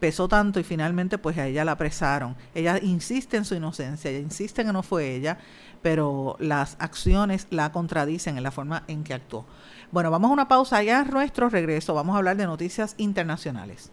[0.00, 2.36] pesó tanto y finalmente pues a ella la apresaron.
[2.54, 5.36] Ella insiste en su inocencia, ella insiste en que no fue ella,
[5.82, 9.44] pero las acciones la contradicen en la forma en que actuó.
[9.92, 13.92] Bueno, vamos a una pausa, ya nuestro regreso vamos a hablar de noticias internacionales.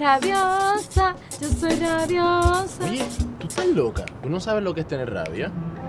[0.00, 2.84] Rabiosa, yo soy rabiosa.
[2.84, 3.04] Oye,
[3.38, 4.06] tú estás loca.
[4.22, 5.52] ¿Tú no sabes lo que es tener rabia?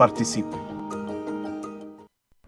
[0.00, 0.56] Participe.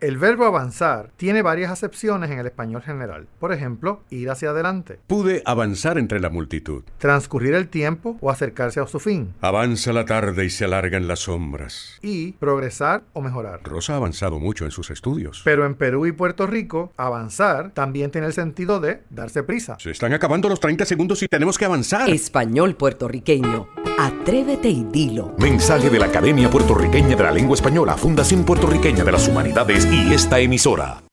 [0.01, 3.27] El verbo avanzar tiene varias acepciones en el español general.
[3.39, 4.99] Por ejemplo, ir hacia adelante.
[5.07, 6.83] Pude avanzar entre la multitud.
[6.97, 9.35] Transcurrir el tiempo o acercarse a su fin.
[9.43, 11.99] Avanza la tarde y se alargan las sombras.
[12.01, 13.61] Y progresar o mejorar.
[13.65, 15.43] Rosa ha avanzado mucho en sus estudios.
[15.45, 19.77] Pero en Perú y Puerto Rico, avanzar también tiene el sentido de darse prisa.
[19.79, 22.09] Se están acabando los 30 segundos y tenemos que avanzar.
[22.09, 23.69] Español puertorriqueño.
[24.03, 25.33] Atrévete y dilo.
[25.39, 30.13] Mensaje de la Academia Puertorriqueña de la Lengua Española, Fundación Puertorriqueña de las Humanidades y
[30.13, 31.05] esta emisora.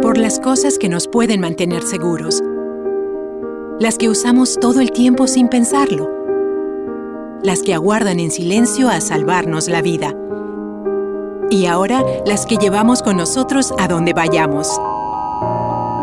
[0.00, 2.40] Por las cosas que nos pueden mantener seguros.
[3.80, 6.08] Las que usamos todo el tiempo sin pensarlo.
[7.42, 10.14] Las que aguardan en silencio a salvarnos la vida.
[11.50, 14.80] Y ahora las que llevamos con nosotros a donde vayamos.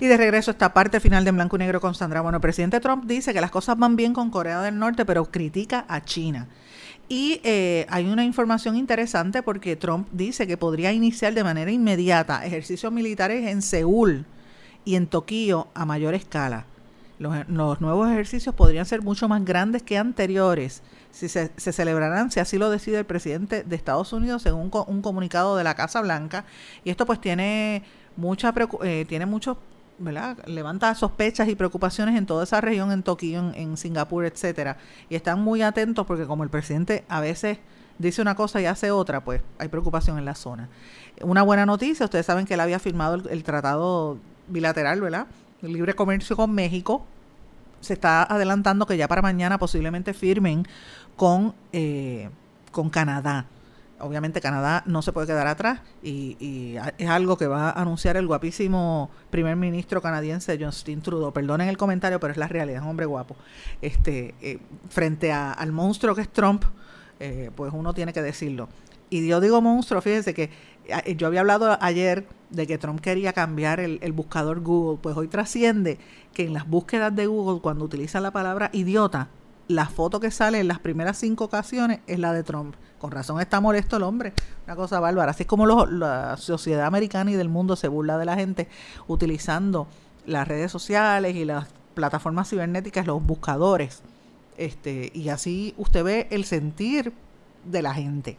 [0.00, 2.22] Y de regreso esta parte final de Blanco y Negro con Sandra.
[2.22, 5.26] Bueno, el presidente Trump dice que las cosas van bien con Corea del Norte, pero
[5.26, 6.48] critica a China.
[7.06, 12.46] Y eh, hay una información interesante porque Trump dice que podría iniciar de manera inmediata
[12.46, 14.24] ejercicios militares en Seúl
[14.86, 16.64] y en Tokio a mayor escala.
[17.18, 22.56] Los, nuevos ejercicios podrían ser mucho más grandes que anteriores si se, celebrarán, si así
[22.56, 26.46] lo decide el presidente de Estados Unidos, según un, un comunicado de la Casa Blanca.
[26.84, 27.82] Y esto pues tiene
[28.16, 29.58] mucha eh, tiene muchos
[30.00, 30.38] ¿verdad?
[30.46, 34.78] levanta sospechas y preocupaciones en toda esa región, en Tokio, en, Singapur, etcétera.
[35.08, 37.58] Y están muy atentos porque como el presidente a veces
[37.98, 40.68] dice una cosa y hace otra, pues hay preocupación en la zona.
[41.22, 45.26] Una buena noticia, ustedes saben que él había firmado el, el tratado bilateral, ¿verdad?
[45.62, 47.04] El libre comercio con México.
[47.80, 50.66] Se está adelantando que ya para mañana posiblemente firmen
[51.16, 52.30] con, eh,
[52.72, 53.46] con Canadá
[54.00, 58.26] obviamente Canadá no se puede quedar atrás y, es algo que va a anunciar el
[58.26, 61.32] guapísimo primer ministro canadiense Justin Trudeau.
[61.32, 63.36] Perdonen el comentario, pero es la realidad, es un hombre guapo.
[63.80, 66.64] Este, eh, frente a, al monstruo que es Trump,
[67.18, 68.68] eh, pues uno tiene que decirlo.
[69.10, 70.50] Y yo digo monstruo, fíjense que
[71.16, 75.28] yo había hablado ayer de que Trump quería cambiar el, el buscador Google, pues hoy
[75.28, 75.98] trasciende
[76.32, 79.28] que en las búsquedas de Google, cuando utilizan la palabra idiota,
[79.70, 82.74] la foto que sale en las primeras cinco ocasiones es la de Trump.
[82.98, 84.32] Con razón está molesto el hombre.
[84.66, 85.30] Una cosa bárbara.
[85.30, 88.68] Así es como lo, la sociedad americana y del mundo se burla de la gente
[89.06, 89.86] utilizando
[90.26, 94.02] las redes sociales y las plataformas cibernéticas, los buscadores.
[94.56, 97.12] Este, y así usted ve el sentir
[97.64, 98.38] de la gente.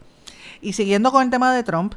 [0.60, 1.94] Y siguiendo con el tema de Trump,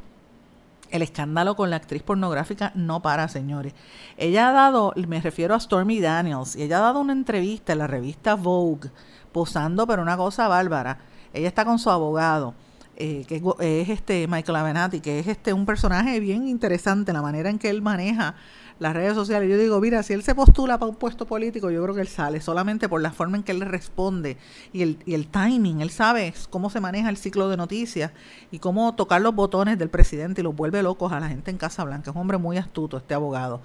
[0.90, 3.74] el escándalo con la actriz pornográfica no para, señores.
[4.16, 7.80] Ella ha dado, me refiero a Stormy Daniels, y ella ha dado una entrevista en
[7.80, 8.90] la revista Vogue,
[9.36, 10.96] posando pero una cosa bárbara.
[11.34, 12.54] Ella está con su abogado,
[12.96, 17.50] eh, que es este Michael Avenatti, que es este un personaje bien interesante, la manera
[17.50, 18.34] en que él maneja
[18.78, 19.50] las redes sociales.
[19.50, 22.08] Yo digo, mira, si él se postula para un puesto político, yo creo que él
[22.08, 24.38] sale solamente por la forma en que él responde
[24.72, 25.82] y el, y el timing.
[25.82, 28.12] Él sabe cómo se maneja el ciclo de noticias
[28.50, 31.58] y cómo tocar los botones del presidente y los vuelve locos a la gente en
[31.58, 32.08] Casa Blanca.
[32.08, 33.60] Es un hombre muy astuto, este abogado.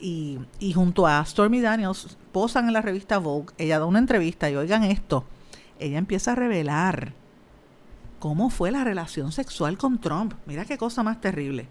[0.00, 4.50] Y, y junto a Stormy Daniels, posan en la revista Vogue, ella da una entrevista
[4.50, 5.24] y oigan esto,
[5.78, 7.12] ella empieza a revelar
[8.18, 10.34] cómo fue la relación sexual con Trump.
[10.46, 11.66] Mira qué cosa más terrible.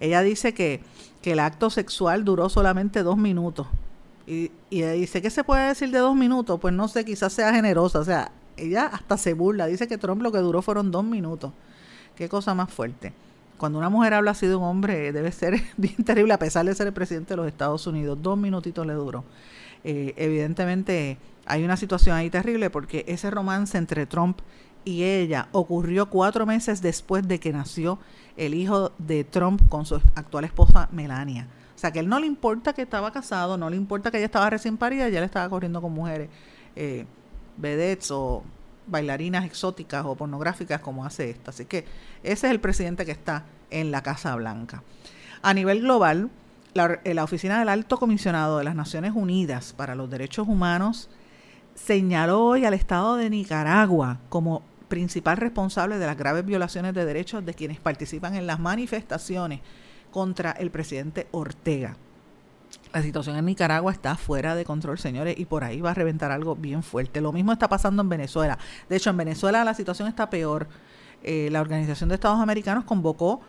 [0.00, 0.80] Ella dice que,
[1.22, 3.66] que el acto sexual duró solamente dos minutos.
[4.26, 6.58] Y, y ella dice, ¿qué se puede decir de dos minutos?
[6.60, 7.98] Pues no sé, quizás sea generosa.
[7.98, 9.66] O sea, ella hasta se burla.
[9.66, 11.52] Dice que Trump lo que duró fueron dos minutos.
[12.16, 13.12] Qué cosa más fuerte.
[13.56, 16.74] Cuando una mujer habla así de un hombre, debe ser bien terrible, a pesar de
[16.74, 18.18] ser el presidente de los Estados Unidos.
[18.20, 19.24] Dos minutitos le duró.
[19.84, 24.38] Eh, evidentemente hay una situación ahí terrible porque ese romance entre Trump
[24.84, 27.98] y ella ocurrió cuatro meses después de que nació
[28.36, 31.48] el hijo de Trump con su actual esposa Melania.
[31.74, 34.26] O sea que él no le importa que estaba casado, no le importa que ella
[34.26, 36.28] estaba recién parida, ya le estaba corriendo con mujeres,
[36.76, 37.04] eh,
[37.56, 38.42] vedettes o
[38.86, 41.50] bailarinas exóticas o pornográficas como hace esta.
[41.50, 41.84] Así que
[42.22, 44.82] ese es el presidente que está en la Casa Blanca.
[45.42, 46.30] A nivel global,
[46.74, 51.08] la, Oficina del Alto Comisionado de las Naciones Unidas para los Derechos Humanos
[51.74, 57.44] señaló hoy al Estado de Nicaragua como principal responsable de las graves violaciones de derechos
[57.44, 59.60] de quienes participan en las manifestaciones
[60.10, 61.96] contra el presidente Ortega.
[62.94, 66.30] La situación en Nicaragua está fuera de control, señores, y por ahí va a reventar
[66.30, 67.20] algo bien fuerte.
[67.20, 68.56] Lo mismo está pasando en Venezuela.
[68.88, 70.68] De hecho, en Venezuela la situación está peor.
[71.24, 73.40] Eh, la Organización de Estados Americanos convocó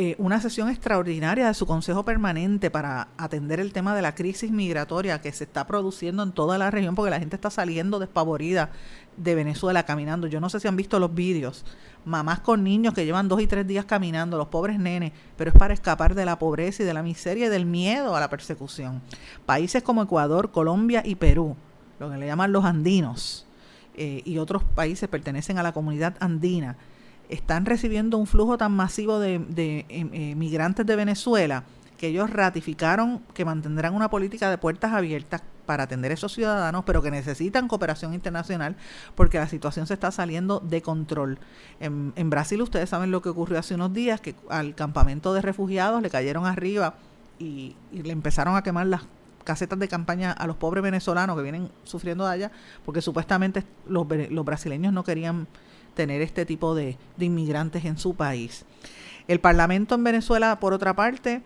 [0.00, 4.52] eh, una sesión extraordinaria de su Consejo Permanente para atender el tema de la crisis
[4.52, 8.70] migratoria que se está produciendo en toda la región porque la gente está saliendo despavorida
[9.16, 10.28] de Venezuela caminando.
[10.28, 11.64] Yo no sé si han visto los vídeos.
[12.04, 15.56] Mamás con niños que llevan dos y tres días caminando, los pobres nenes, pero es
[15.58, 19.02] para escapar de la pobreza y de la miseria y del miedo a la persecución.
[19.46, 21.56] Países como Ecuador, Colombia y Perú,
[21.98, 23.48] lo que le llaman los andinos,
[23.96, 26.76] eh, y otros países pertenecen a la comunidad andina
[27.28, 29.34] están recibiendo un flujo tan masivo de,
[29.88, 31.64] em, eh, migrantes de Venezuela
[31.98, 36.84] que ellos ratificaron que mantendrán una política de puertas abiertas para atender a esos ciudadanos,
[36.86, 38.76] pero que necesitan cooperación internacional
[39.14, 41.38] porque la situación se está saliendo de control.
[41.80, 46.00] En, Brasil ustedes saben lo que ocurrió hace unos días, que al campamento de refugiados
[46.00, 46.94] le cayeron arriba
[47.38, 49.02] y, le empezaron a quemar las
[49.44, 52.52] casetas de campaña a los pobres venezolanos que vienen sufriendo de allá,
[52.86, 55.48] porque supuestamente los brasileños no querían
[55.94, 58.64] tener este tipo de, inmigrantes en su país.
[59.26, 61.42] El Parlamento en Venezuela, por otra parte,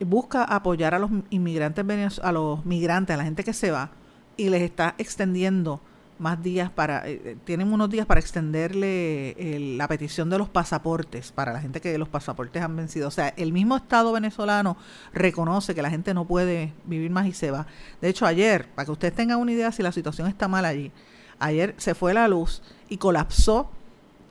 [0.00, 3.90] busca apoyar a los inmigrantes, a los migrantes, a la gente que se va,
[4.36, 5.80] y les está extendiendo
[6.18, 9.36] más días para, eh, eh, tienen unos días para extenderle
[9.76, 13.08] la petición de los pasaportes para la gente que los pasaportes han vencido.
[13.08, 14.76] O sea, el mismo Estado venezolano
[15.12, 17.66] reconoce que la gente no puede vivir más y se va.
[18.00, 20.90] De hecho, ayer, para que ustedes tengan una idea si la situación está mal allí,
[21.38, 23.70] ayer se fue la luz y colapsó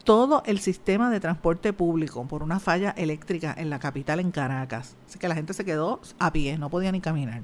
[0.06, 4.95] todo el sistema de transporte público por una falla eléctrica en la capital, en Caracas.
[5.10, 7.41] Así que la gente se quedó a pie, no podía ni caminar.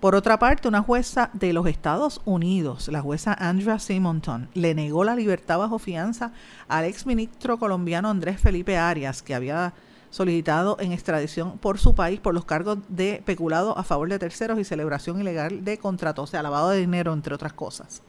[0.00, 5.04] Por otra parte, una jueza de los Estados Unidos, la jueza Andrea Simonton, le negó
[5.04, 6.32] la libertad bajo fianza
[6.68, 9.72] al exministro colombiano Andrés Felipe Arias, que había
[10.10, 14.58] solicitado en extradición por su país por los cargos de peculado a favor de terceros
[14.58, 18.02] y celebración ilegal de contratos, o sea, lavado de dinero, entre otras cosas.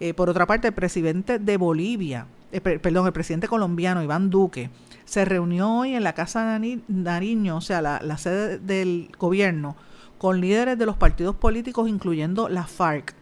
[0.00, 4.70] Eh, por otra parte, el presidente de Bolivia, eh, perdón, el presidente colombiano Iván Duque,
[5.04, 9.76] se reunió hoy en la Casa Nariño, o sea, la, sede del gobierno,
[10.16, 13.14] con líderes de los partidos políticos, incluyendo la FARC,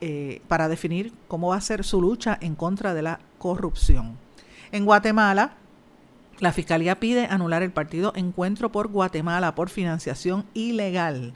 [0.00, 4.16] eh, para definir cómo va a ser su lucha en contra de la corrupción.
[4.70, 5.54] En Guatemala,
[6.38, 11.34] la Fiscalía pide anular el partido Encuentro por Guatemala por financiación ilegal.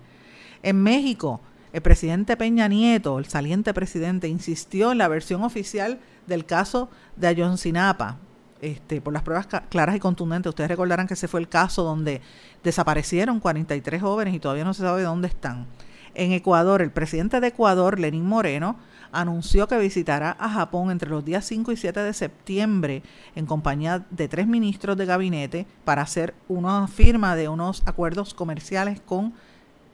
[0.63, 1.41] En México,
[1.75, 5.99] el presidente Peña Nieto, el saliente presidente, insistió en la versión oficial
[6.29, 8.19] del caso de Ayoncinapa,
[8.61, 10.51] este, por las pruebas claras y contundentes.
[10.51, 12.21] Ustedes recordarán que ese fue el caso donde
[12.63, 15.67] desaparecieron 43 jóvenes y todavía no se sabe dónde están.
[16.15, 18.77] En Ecuador, el presidente de Ecuador, Lenín Moreno,
[19.11, 23.03] anunció que visitará a Japón entre los días 5 y 7 de septiembre
[23.35, 29.01] en compañía de tres ministros de gabinete para hacer una firma de unos acuerdos comerciales
[29.01, 29.35] con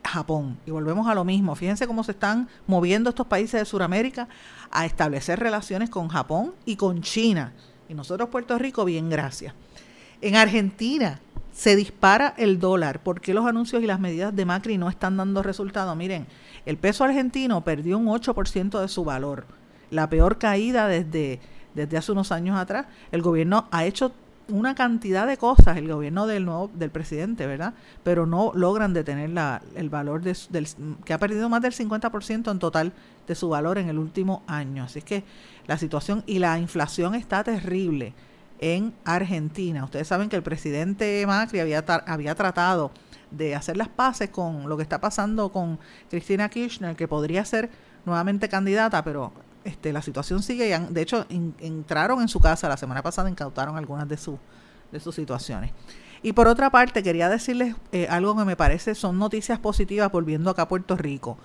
[0.03, 0.57] Japón.
[0.65, 1.55] Y volvemos a lo mismo.
[1.55, 4.27] Fíjense cómo se están moviendo estos países de Sudamérica
[4.71, 7.53] a establecer relaciones con Japón y con China.
[7.89, 9.53] Y nosotros, Puerto Rico, bien, gracias.
[10.21, 11.19] En Argentina,
[11.51, 13.03] se dispara el dólar.
[13.03, 15.95] ¿Por qué los anuncios y las medidas de Macri no están dando resultado?
[15.95, 16.27] Miren,
[16.65, 19.45] el peso argentino perdió un 8% de su valor,
[19.89, 21.39] la peor caída desde,
[21.75, 22.87] desde hace unos años atrás.
[23.11, 24.13] El gobierno ha hecho
[24.47, 27.73] una cantidad de cosas, el gobierno del nuevo, del presidente, ¿verdad?
[28.03, 30.67] Pero no logran detener la, el valor de, del,
[31.05, 32.93] que ha perdido más del 50% en total
[33.27, 34.83] de su valor en el último año.
[34.83, 35.23] Así que
[35.67, 38.13] la situación y la inflación está terrible
[38.59, 39.83] en Argentina.
[39.83, 42.91] Ustedes saben que el presidente Macri había, había tratado
[43.31, 45.79] de hacer las paces con lo que está pasando con
[46.09, 47.69] Cristina Kirchner, que podría ser
[48.05, 49.31] nuevamente candidata, pero
[49.63, 53.77] este, la situación sigue y de hecho entraron en su casa la semana pasada, incautaron
[53.77, 54.37] algunas de, sus
[54.91, 55.71] de sus situaciones.
[56.23, 60.51] Y por otra parte, quería decirles eh, algo que me parece son noticias positivas volviendo
[60.51, 61.37] acá a Puerto Rico.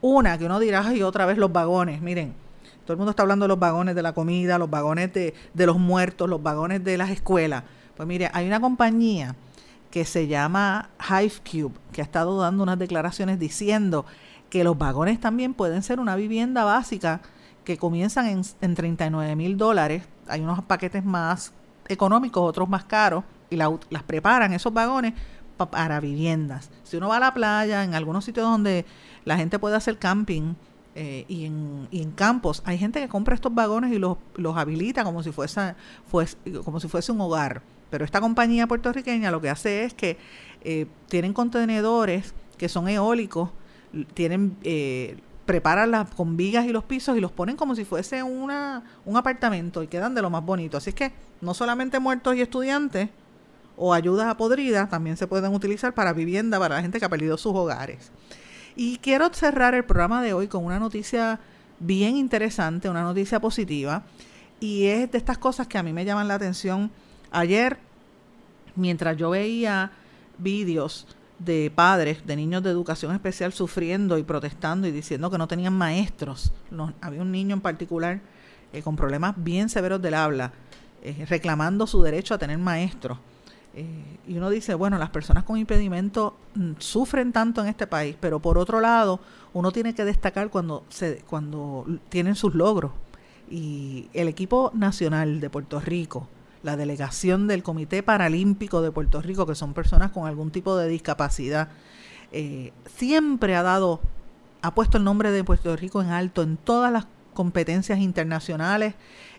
[0.00, 2.34] Una, que uno dirá, y otra vez los vagones, miren,
[2.84, 5.78] todo el mundo está hablando de los vagones de la comida, los vagones de, los
[5.78, 7.64] muertos, los vagones de las escuelas.
[7.96, 9.36] Pues mire, hay una compañía
[9.90, 14.06] que se llama Hivecube, que ha estado dando unas declaraciones diciendo
[14.50, 17.22] que los vagones también pueden ser una vivienda básica
[17.66, 20.04] que comienzan en, en 39 mil dólares.
[20.28, 21.52] Hay unos paquetes más
[21.88, 25.14] económicos, otros más caros, y las preparan esos vagones
[25.56, 26.70] para viviendas.
[26.84, 28.86] Si uno va a la playa, en algunos sitios donde
[29.24, 30.54] la gente puede hacer camping,
[30.94, 34.56] eh, y, en, y, en, campos hay gente que compra estos vagones y los, los
[34.56, 35.74] habilita como si fuese,
[36.06, 37.62] fuese, como si fuese un hogar.
[37.90, 40.16] Pero esta compañía puertorriqueña lo que hace es que
[40.62, 43.50] eh, tienen contenedores que son eólicos,
[44.14, 48.22] tienen eh, preparan las con vigas y los pisos y los ponen como si fuese
[48.22, 50.76] una, un apartamento y quedan de lo más bonito.
[50.76, 53.08] Así es que no solamente muertos y estudiantes
[53.76, 57.08] o ayudas a podridas también se pueden utilizar para vivienda para la gente que ha
[57.08, 58.10] perdido sus hogares.
[58.74, 61.40] Y quiero cerrar el programa de hoy con una noticia
[61.78, 64.02] bien interesante, una noticia positiva,
[64.60, 66.90] y es de estas cosas que a mí me llaman la atención.
[67.30, 67.78] Ayer,
[68.74, 69.92] mientras yo veía
[70.38, 71.06] vídeos
[71.38, 75.72] de padres, de niños de educación especial sufriendo y protestando y diciendo que no tenían
[75.72, 76.52] maestros,
[77.00, 78.20] había un niño en particular
[78.72, 80.52] eh, con problemas bien severos del habla,
[81.02, 83.18] eh, reclamando su derecho a tener maestros
[83.78, 88.16] eh, y uno dice, bueno, las personas con impedimento mm, sufren tanto en este país,
[88.18, 89.20] pero por otro lado,
[89.52, 92.92] uno tiene que destacar cuando, se, cuando tienen sus logros.
[93.50, 96.26] Y el equipo nacional de Puerto Rico,
[96.66, 100.88] la delegación del Comité Paralímpico de Puerto Rico, que son personas con algún tipo de
[100.88, 101.68] discapacidad,
[102.32, 104.00] eh, siempre ha dado,
[104.62, 108.94] ha puesto el nombre de Puerto Rico en alto en todas las competencias internacionales.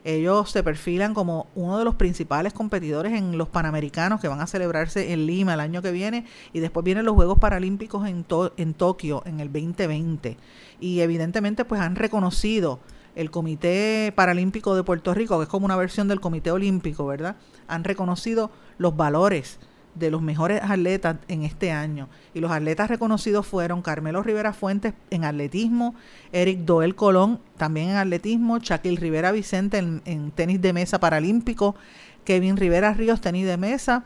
[0.06, 4.48] Ellos se perfilan como uno de los principales competidores en los Panamericanos que van a
[4.48, 8.26] celebrarse en Lima el año que viene y después vienen los Juegos Paralímpicos en,
[8.56, 10.38] en Tokio en el 2020.
[10.80, 12.80] Y evidentemente pues han reconocido
[13.18, 17.36] el Comité Paralímpico de Puerto Rico, que es como una versión del Comité Olímpico, ¿verdad?
[17.68, 19.60] Han reconocido los valores
[19.96, 22.10] de los mejores atletas en este año.
[22.36, 25.96] Y los atletas reconocidos fueron Carmelo Rivera Fuentes en atletismo,
[26.32, 31.76] Eric Doel Colón también en atletismo, Shaquille Rivera Vicente en, tenis de mesa paralímpico,
[32.24, 34.04] Kevin Rivera Ríos tenis de mesa,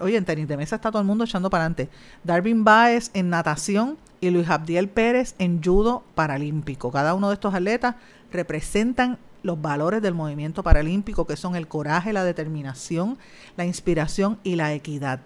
[0.00, 1.90] oye, en tenis de mesa está todo el mundo echando para adelante,
[2.24, 6.90] Darwin Baez en natación y Luis Abdiel Pérez en judo paralímpico.
[6.90, 7.96] Cada uno de estos atletas
[8.32, 13.16] representan los valores del movimiento paralímpico, que son el coraje, la determinación,
[13.56, 15.20] la inspiración y la equidad.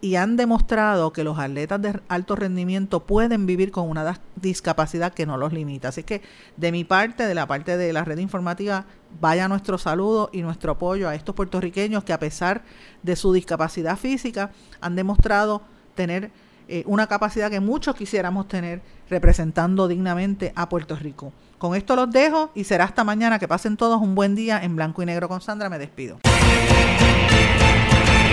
[0.00, 5.26] Y han demostrado que los atletas de alto rendimiento pueden vivir con una discapacidad que
[5.26, 5.88] no los limita.
[5.88, 6.22] Así que
[6.56, 8.84] de mi parte, de la parte de la red informativa,
[9.20, 12.62] vaya nuestro saludo y nuestro apoyo a estos puertorriqueños que a pesar
[13.02, 15.62] de su discapacidad física han demostrado
[15.96, 16.30] tener
[16.68, 21.32] eh, una capacidad que muchos quisiéramos tener representando dignamente a Puerto Rico.
[21.58, 23.38] Con esto los dejo y será hasta mañana.
[23.38, 25.68] Que pasen todos un buen día en blanco y negro con Sandra.
[25.68, 26.18] Me despido.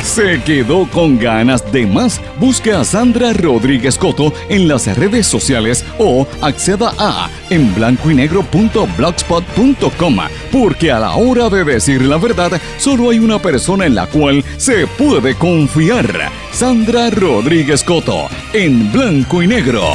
[0.06, 2.22] ¿Se quedó con ganas de más?
[2.40, 8.30] Busque a Sandra Rodríguez Coto en las redes sociales o acceda a en blanco y
[10.52, 14.46] porque a la hora de decir la verdad solo hay una persona en la cual
[14.58, 16.32] se puede confiar.
[16.52, 19.92] Sandra Rodríguez Coto en blanco y negro.